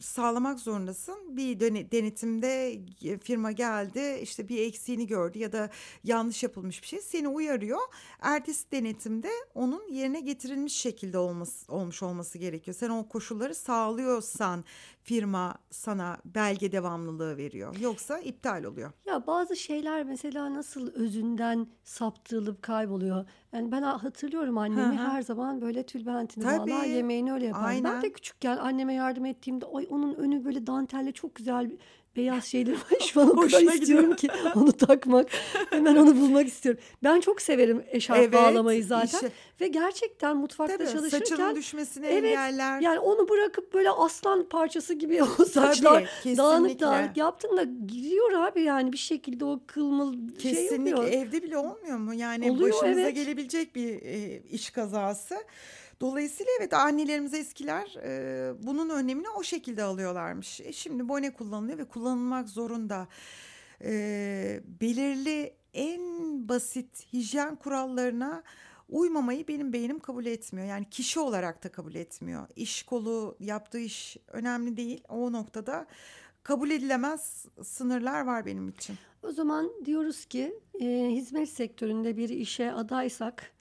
sağlamak 0.00 0.60
zorundasın. 0.60 1.36
Bir 1.36 1.60
denetimde 1.90 2.80
firma 3.18 3.52
geldi 3.52 4.18
işte 4.22 4.48
bir 4.48 4.66
eksiğini 4.66 5.06
gördü 5.06 5.38
ya 5.38 5.52
da 5.52 5.70
yanlış 6.04 6.42
yapılmış 6.42 6.82
bir 6.82 6.86
şey 6.86 7.00
seni 7.00 7.28
uyarıyor. 7.28 7.80
Ertesi 8.20 8.72
denetimde 8.72 9.30
onun 9.54 9.92
yerine 9.92 10.20
getirilmiş 10.20 10.74
şekilde 10.74 11.18
olması, 11.18 11.72
olmuş 11.72 12.02
olması 12.02 12.38
gerekiyor. 12.38 12.76
Sen 12.80 12.90
o 12.90 13.08
koşulları 13.08 13.54
sağlıyorsan 13.54 14.64
firma 15.02 15.54
sana 15.70 16.18
belge 16.24 16.72
devamlılığı 16.72 17.36
veriyor. 17.36 17.76
Yoksa 17.80 18.18
iptal 18.18 18.64
oluyor. 18.64 18.92
Ya 19.06 19.26
bazı 19.26 19.56
şeyler 19.56 20.04
mesela 20.04 20.54
nasıl 20.54 20.92
özünden 20.92 21.66
saptırılıp 21.84 22.62
kayboluyor. 22.62 23.26
Yani 23.52 23.72
ben 23.72 23.82
hatırlıyorum 23.82 24.58
annemi 24.58 24.98
Hı-hı. 24.98 25.08
her 25.08 25.22
zaman 25.22 25.60
böyle 25.60 25.82
tülbentini 25.86 26.44
Tabii. 26.44 26.70
bağlar 26.70 26.84
yemeğini 26.84 27.32
öyle 27.32 27.46
yapar. 27.46 27.68
Aynen. 27.68 27.84
Ben 27.92 28.02
de 28.02 28.12
küçükken 28.12 28.56
anneme 28.56 28.94
yardım 28.94 29.24
ettiğimde 29.24 29.66
ay 29.66 29.86
onun 29.90 30.14
önü 30.14 30.44
böyle 30.44 30.66
dantelle 30.66 31.12
çok 31.12 31.34
güzel 31.34 31.70
beyaz 32.16 32.44
şeyler 32.44 32.72
var. 32.72 33.00
Şu 33.00 33.20
an 33.20 33.30
o 33.30 33.40
kadar 33.40 33.60
istiyorum 33.60 34.16
ki 34.16 34.28
onu 34.54 34.72
takmak. 34.72 35.28
Hemen 35.70 35.96
onu 35.96 36.20
bulmak 36.20 36.46
istiyorum. 36.46 36.80
Ben 37.04 37.20
çok 37.20 37.42
severim 37.42 37.84
eşarp 37.90 38.18
evet, 38.18 38.32
bağlamayı 38.32 38.84
zaten. 38.84 39.18
Işe. 39.18 39.32
Ve 39.60 39.68
gerçekten 39.68 40.36
mutfakta 40.36 40.76
Tabii, 40.76 40.92
çalışırken. 40.92 41.18
Saçının 41.18 41.56
düşmesini 41.56 42.06
evet, 42.06 42.24
engeller. 42.24 42.80
Yani 42.80 42.98
onu 42.98 43.28
bırakıp 43.28 43.74
böyle 43.74 43.90
aslan 43.90 44.48
parçası 44.48 44.94
gibi 44.94 45.22
o 45.38 45.44
saçlar 45.44 46.10
Tabii, 46.22 46.36
dağınık 46.36 46.80
dağınık 46.80 47.16
yaptın 47.16 47.56
da 47.56 47.62
gidiyor 47.62 48.32
abi 48.32 48.62
yani 48.62 48.92
bir 48.92 48.98
şekilde 48.98 49.44
o 49.44 49.60
kılmıl 49.66 50.28
kesinlikle. 50.38 50.84
şey 50.84 50.94
oluyor. 50.94 51.12
Evde 51.12 51.42
bile 51.42 51.58
olmuyor 51.58 51.98
mu? 51.98 52.14
Yani 52.14 52.50
Oluyor, 52.50 52.72
başınıza 52.72 53.00
evet. 53.00 53.14
gelebilecek 53.14 53.74
bir 53.74 54.02
e, 54.02 54.42
iş 54.50 54.70
kazası. 54.70 55.36
Dolayısıyla 56.00 56.52
evet 56.58 56.74
annelerimiz 56.74 57.34
eskiler 57.34 57.96
e, 58.02 58.52
bunun 58.62 58.88
önemini 58.88 59.28
o 59.28 59.42
şekilde 59.42 59.82
alıyorlarmış. 59.82 60.60
E, 60.60 60.72
şimdi 60.72 61.08
bone 61.08 61.32
kullanılıyor 61.32 61.78
ve 61.78 61.84
kullanılmak 61.84 62.48
zorunda. 62.48 63.08
E, 63.84 64.60
belirli 64.80 65.54
en 65.74 66.02
basit 66.48 67.12
hijyen 67.12 67.56
kurallarına 67.56 68.42
uymamayı 68.88 69.48
benim 69.48 69.72
beynim 69.72 69.98
kabul 69.98 70.26
etmiyor. 70.26 70.66
Yani 70.66 70.90
kişi 70.90 71.20
olarak 71.20 71.64
da 71.64 71.68
kabul 71.68 71.94
etmiyor. 71.94 72.46
İş 72.56 72.82
kolu 72.82 73.36
yaptığı 73.40 73.78
iş 73.78 74.16
önemli 74.28 74.76
değil. 74.76 75.04
O 75.08 75.32
noktada 75.32 75.86
kabul 76.42 76.70
edilemez 76.70 77.46
sınırlar 77.62 78.20
var 78.20 78.46
benim 78.46 78.68
için. 78.68 78.96
O 79.22 79.32
zaman 79.32 79.70
diyoruz 79.84 80.24
ki 80.24 80.54
e, 80.80 81.08
hizmet 81.10 81.48
sektöründe 81.48 82.16
bir 82.16 82.28
işe 82.28 82.72
adaysak 82.72 83.52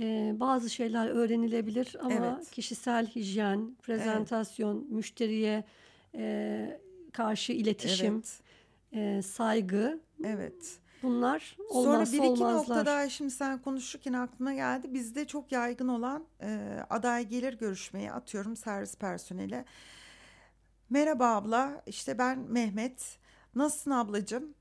e, 0.00 0.32
bazı 0.40 0.70
şeyler 0.70 1.08
öğrenilebilir 1.08 1.96
ama 2.00 2.14
evet. 2.14 2.50
kişisel 2.50 3.06
hijyen, 3.06 3.76
prezentasyon, 3.82 4.78
evet. 4.80 4.90
müşteriye 4.90 5.64
e, 6.14 6.80
karşı 7.12 7.52
iletişim, 7.52 8.14
evet. 8.14 9.18
e, 9.18 9.22
saygı. 9.22 10.00
Evet. 10.24 10.78
Bunlar 11.02 11.56
olmazsa 11.70 12.06
Sonra 12.06 12.24
bir 12.24 12.32
iki 12.32 12.44
olmazlar. 12.44 12.76
noktada 12.76 13.08
şimdi 13.08 13.30
sen 13.30 13.62
konuşurken 13.62 14.12
aklıma 14.12 14.54
geldi. 14.54 14.94
Bizde 14.94 15.26
çok 15.26 15.52
yaygın 15.52 15.88
olan 15.88 16.24
e, 16.40 16.78
aday 16.90 17.28
gelir 17.28 17.58
görüşmeye 17.58 18.12
atıyorum 18.12 18.56
servis 18.56 18.96
personeli. 18.96 19.64
Merhaba 20.90 21.26
abla 21.26 21.82
işte 21.86 22.18
ben 22.18 22.38
Mehmet. 22.38 23.18
Nasılsın 23.54 23.90
ablacığım? 23.90 24.54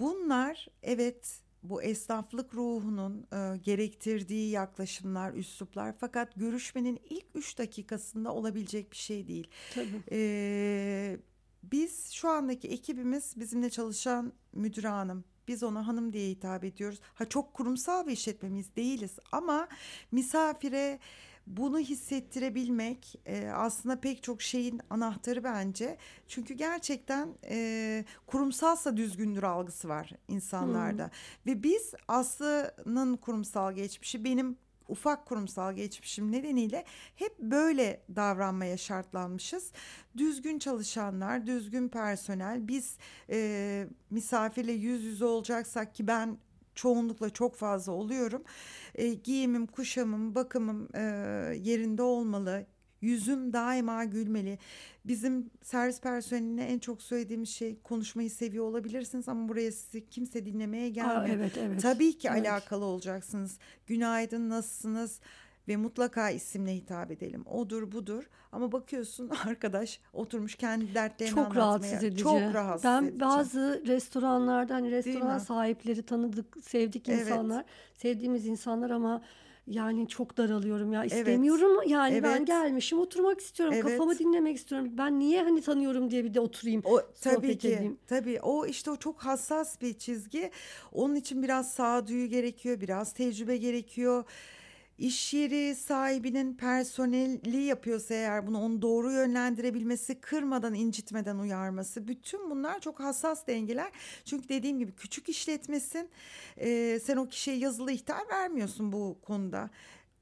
Bunlar 0.00 0.68
evet 0.82 1.41
bu 1.62 1.82
esnaflık 1.82 2.54
ruhunun 2.54 3.26
e, 3.32 3.56
gerektirdiği 3.56 4.50
yaklaşımlar, 4.50 5.32
üsluplar 5.32 5.94
fakat 5.98 6.34
görüşmenin 6.36 7.00
ilk 7.10 7.26
üç 7.34 7.58
dakikasında 7.58 8.34
olabilecek 8.34 8.90
bir 8.92 8.96
şey 8.96 9.28
değil. 9.28 9.48
Tabii. 9.74 10.02
E, 10.12 11.18
biz 11.62 12.10
şu 12.10 12.28
andaki 12.28 12.68
ekibimiz 12.68 13.34
bizimle 13.36 13.70
çalışan 13.70 14.32
müdür 14.52 14.84
hanım. 14.84 15.24
Biz 15.48 15.62
ona 15.62 15.86
hanım 15.86 16.12
diye 16.12 16.30
hitap 16.30 16.64
ediyoruz. 16.64 17.00
Ha 17.14 17.28
çok 17.28 17.54
kurumsal 17.54 18.06
bir 18.06 18.12
işletmemiz 18.12 18.76
değiliz 18.76 19.18
ama 19.32 19.68
misafire 20.12 20.98
bunu 21.46 21.78
hissettirebilmek 21.78 23.20
e, 23.26 23.48
aslında 23.48 24.00
pek 24.00 24.22
çok 24.22 24.42
şeyin 24.42 24.80
anahtarı 24.90 25.44
bence. 25.44 25.96
Çünkü 26.28 26.54
gerçekten 26.54 27.28
e, 27.44 28.04
kurumsalsa 28.26 28.96
düzgündür 28.96 29.42
algısı 29.42 29.88
var 29.88 30.10
insanlarda. 30.28 31.04
Hmm. 31.04 31.12
Ve 31.46 31.62
biz 31.62 31.94
Aslı'nın 32.08 33.16
kurumsal 33.16 33.72
geçmişi 33.72 34.24
benim 34.24 34.56
ufak 34.88 35.26
kurumsal 35.26 35.72
geçmişim 35.74 36.32
nedeniyle 36.32 36.84
hep 37.16 37.38
böyle 37.38 38.02
davranmaya 38.16 38.76
şartlanmışız. 38.76 39.72
Düzgün 40.16 40.58
çalışanlar, 40.58 41.46
düzgün 41.46 41.88
personel, 41.88 42.68
biz 42.68 42.96
e, 43.30 43.86
misafirle 44.10 44.72
yüz 44.72 45.02
yüze 45.04 45.24
olacaksak 45.24 45.94
ki 45.94 46.06
ben 46.06 46.38
çoğunlukla 46.74 47.30
çok 47.30 47.56
fazla 47.56 47.92
oluyorum. 47.92 48.42
E, 48.94 49.14
giyimim, 49.14 49.66
kuşamım, 49.66 50.34
bakımım 50.34 50.88
e, 50.94 51.00
yerinde 51.62 52.02
olmalı. 52.02 52.66
Yüzüm 53.00 53.52
daima 53.52 54.04
gülmeli. 54.04 54.58
Bizim 55.04 55.50
servis 55.62 56.00
personeline 56.00 56.64
en 56.64 56.78
çok 56.78 57.02
söylediğimiz 57.02 57.48
şey 57.48 57.80
konuşmayı 57.82 58.30
seviyor 58.30 58.64
olabilirsiniz 58.64 59.28
ama 59.28 59.48
buraya 59.48 59.72
sizi 59.72 60.08
kimse 60.08 60.46
dinlemeye 60.46 60.88
gelmiyor. 60.88 61.20
Aa, 61.20 61.28
evet, 61.28 61.58
evet. 61.58 61.82
Tabii 61.82 62.18
ki 62.18 62.28
evet. 62.32 62.46
alakalı 62.46 62.84
olacaksınız. 62.84 63.58
Günaydın, 63.86 64.48
nasılsınız? 64.48 65.20
Ve 65.68 65.76
mutlaka 65.76 66.30
isimle 66.30 66.74
hitap 66.74 67.10
edelim. 67.10 67.44
Odur 67.46 67.92
budur 67.92 68.24
ama 68.52 68.72
bakıyorsun 68.72 69.30
arkadaş 69.46 70.00
oturmuş 70.12 70.54
kendi 70.54 70.94
dertlerini 70.94 71.34
çok 71.34 71.38
anlatmaya. 71.38 71.66
Rahatsız 71.66 72.04
edici. 72.04 72.22
Çok 72.22 72.54
rahatsız 72.54 72.84
ben 72.84 73.02
edici. 73.02 73.20
bazı 73.20 73.82
restoranlarda 73.86 74.74
hani 74.74 74.90
restoran 74.90 75.38
sahipleri 75.38 76.02
tanıdık, 76.02 76.56
sevdik 76.62 77.08
evet. 77.08 77.20
insanlar, 77.20 77.64
sevdiğimiz 77.94 78.46
insanlar 78.46 78.90
ama 78.90 79.22
yani 79.66 80.08
çok 80.08 80.36
daralıyorum 80.36 80.92
ya 80.92 81.04
istemiyorum 81.04 81.76
evet. 81.78 81.90
yani 81.90 82.12
evet. 82.12 82.24
ben 82.24 82.44
gelmişim 82.44 82.98
oturmak 82.98 83.40
istiyorum 83.40 83.74
evet. 83.76 83.84
kafamı 83.84 84.18
dinlemek 84.18 84.56
istiyorum 84.56 84.88
ben 84.92 85.18
niye 85.18 85.42
hani 85.42 85.60
tanıyorum 85.62 86.10
diye 86.10 86.24
bir 86.24 86.34
de 86.34 86.40
oturayım 86.40 86.82
o 86.84 87.00
tabii 87.20 87.58
ki 87.58 87.68
edeyim. 87.68 87.98
tabii 88.06 88.40
o 88.40 88.66
işte 88.66 88.90
o 88.90 88.96
çok 88.96 89.18
hassas 89.18 89.80
bir 89.80 89.94
çizgi 89.94 90.50
onun 90.92 91.14
için 91.14 91.42
biraz 91.42 91.72
sağduyu 91.72 92.28
gerekiyor 92.28 92.80
biraz 92.80 93.12
tecrübe 93.12 93.56
gerekiyor 93.56 94.24
iş 95.02 95.34
yeri 95.34 95.74
sahibinin 95.74 96.54
personeli 96.54 97.62
yapıyorsa 97.62 98.14
eğer 98.14 98.46
bunu 98.46 98.60
onu 98.60 98.82
doğru 98.82 99.12
yönlendirebilmesi, 99.12 100.20
kırmadan, 100.20 100.74
incitmeden 100.74 101.38
uyarması. 101.38 102.08
Bütün 102.08 102.50
bunlar 102.50 102.80
çok 102.80 103.00
hassas 103.00 103.46
dengeler. 103.46 103.92
Çünkü 104.24 104.48
dediğim 104.48 104.78
gibi 104.78 104.92
küçük 104.92 105.28
işletmesin. 105.28 106.08
E, 106.56 107.00
sen 107.04 107.16
o 107.16 107.28
kişiye 107.28 107.56
yazılı 107.56 107.92
ihtar 107.92 108.28
vermiyorsun 108.30 108.92
bu 108.92 109.18
konuda 109.22 109.70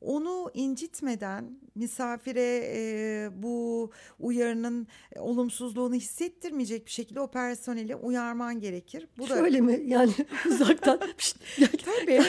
onu 0.01 0.51
incitmeden 0.55 1.59
misafire 1.75 2.63
e, 2.65 3.29
bu 3.43 3.91
uyarının 4.19 4.87
e, 5.13 5.21
olumsuzluğunu 5.21 5.95
hissettirmeyecek 5.95 6.87
bir 6.87 6.91
şekilde 6.91 7.21
o 7.21 7.31
personeli 7.31 7.97
uyarman 7.97 8.61
gerekir. 8.61 9.09
Bu 9.19 9.27
Şöyle 9.27 9.59
da... 9.59 9.63
mi 9.63 9.83
yani 9.87 10.13
uzaktan? 10.47 11.01
Tabii. 11.85 12.23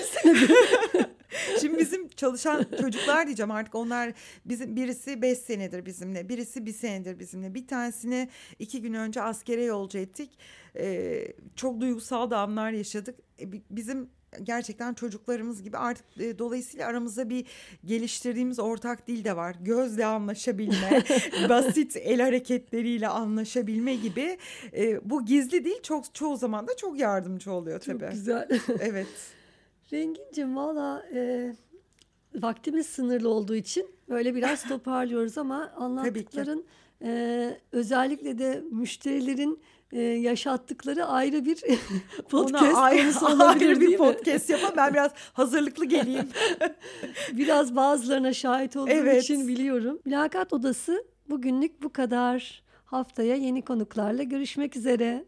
Şimdi 1.61 1.79
bizim 1.79 2.07
çalışan 2.07 2.65
çocuklar 2.81 3.25
diyeceğim 3.25 3.51
artık 3.51 3.75
onlar 3.75 4.13
bizim 4.45 4.75
birisi 4.75 5.21
beş 5.21 5.37
senedir 5.37 5.85
bizimle, 5.85 6.29
birisi 6.29 6.65
bir 6.65 6.73
senedir 6.73 7.19
bizimle. 7.19 7.53
Bir 7.53 7.67
tanesini 7.67 8.29
iki 8.59 8.81
gün 8.81 8.93
önce 8.93 9.21
askere 9.21 9.63
yolcu 9.63 9.97
ettik. 9.97 10.31
Ee, 10.75 11.27
çok 11.55 11.81
duygusal 11.81 12.29
da 12.29 12.39
anlar 12.39 12.71
yaşadık. 12.71 13.19
Ee, 13.39 13.51
bizim 13.69 14.09
gerçekten 14.43 14.93
çocuklarımız 14.93 15.63
gibi 15.63 15.77
artık 15.77 16.05
e, 16.19 16.39
dolayısıyla 16.39 16.87
aramızda 16.87 17.29
bir 17.29 17.45
geliştirdiğimiz 17.85 18.59
ortak 18.59 19.07
dil 19.07 19.23
de 19.23 19.35
var. 19.35 19.55
Gözle 19.61 20.05
anlaşabilme, 20.05 21.03
basit 21.49 21.97
el 21.97 22.21
hareketleriyle 22.21 23.07
anlaşabilme 23.07 23.95
gibi. 23.95 24.37
E, 24.73 25.09
bu 25.09 25.25
gizli 25.25 25.65
dil 25.65 25.81
çok 25.83 26.15
çoğu 26.15 26.37
zaman 26.37 26.67
da 26.67 26.77
çok 26.77 26.99
yardımcı 26.99 27.51
oluyor 27.51 27.79
tabii. 27.79 27.99
Çok 27.99 28.11
güzel. 28.11 28.47
evet. 28.79 29.07
Rengincim 29.93 30.55
valla 30.55 31.03
e, 31.13 31.53
vaktimiz 32.35 32.85
sınırlı 32.85 33.29
olduğu 33.29 33.55
için 33.55 33.87
böyle 34.09 34.35
biraz 34.35 34.63
toparlıyoruz 34.67 35.37
ama 35.37 35.71
anlattıkların 35.77 36.65
e, 37.01 37.57
özellikle 37.71 38.39
de 38.39 38.63
müşterilerin 38.71 39.59
e, 39.91 40.01
yaşattıkları 40.01 41.05
ayrı 41.05 41.45
bir 41.45 41.63
podcast 42.29 42.63
Ona 42.73 42.81
ayrı, 42.81 43.01
konusu 43.01 43.25
olabilir 43.35 43.67
ayrı 43.69 43.81
bir 43.81 43.97
podcast 43.97 44.49
yapalım. 44.49 44.73
Ben 44.77 44.93
biraz 44.93 45.11
hazırlıklı 45.33 45.85
geleyim. 45.85 46.29
biraz 47.31 47.75
bazılarına 47.75 48.33
şahit 48.33 48.75
olduğum 48.75 48.91
evet. 48.91 49.23
için 49.23 49.47
biliyorum. 49.47 49.99
Mülakat 50.05 50.53
Odası 50.53 51.05
bugünlük 51.29 51.83
bu 51.83 51.93
kadar. 51.93 52.63
Haftaya 52.85 53.35
yeni 53.35 53.61
konuklarla 53.61 54.23
görüşmek 54.23 54.77
üzere. 54.77 55.25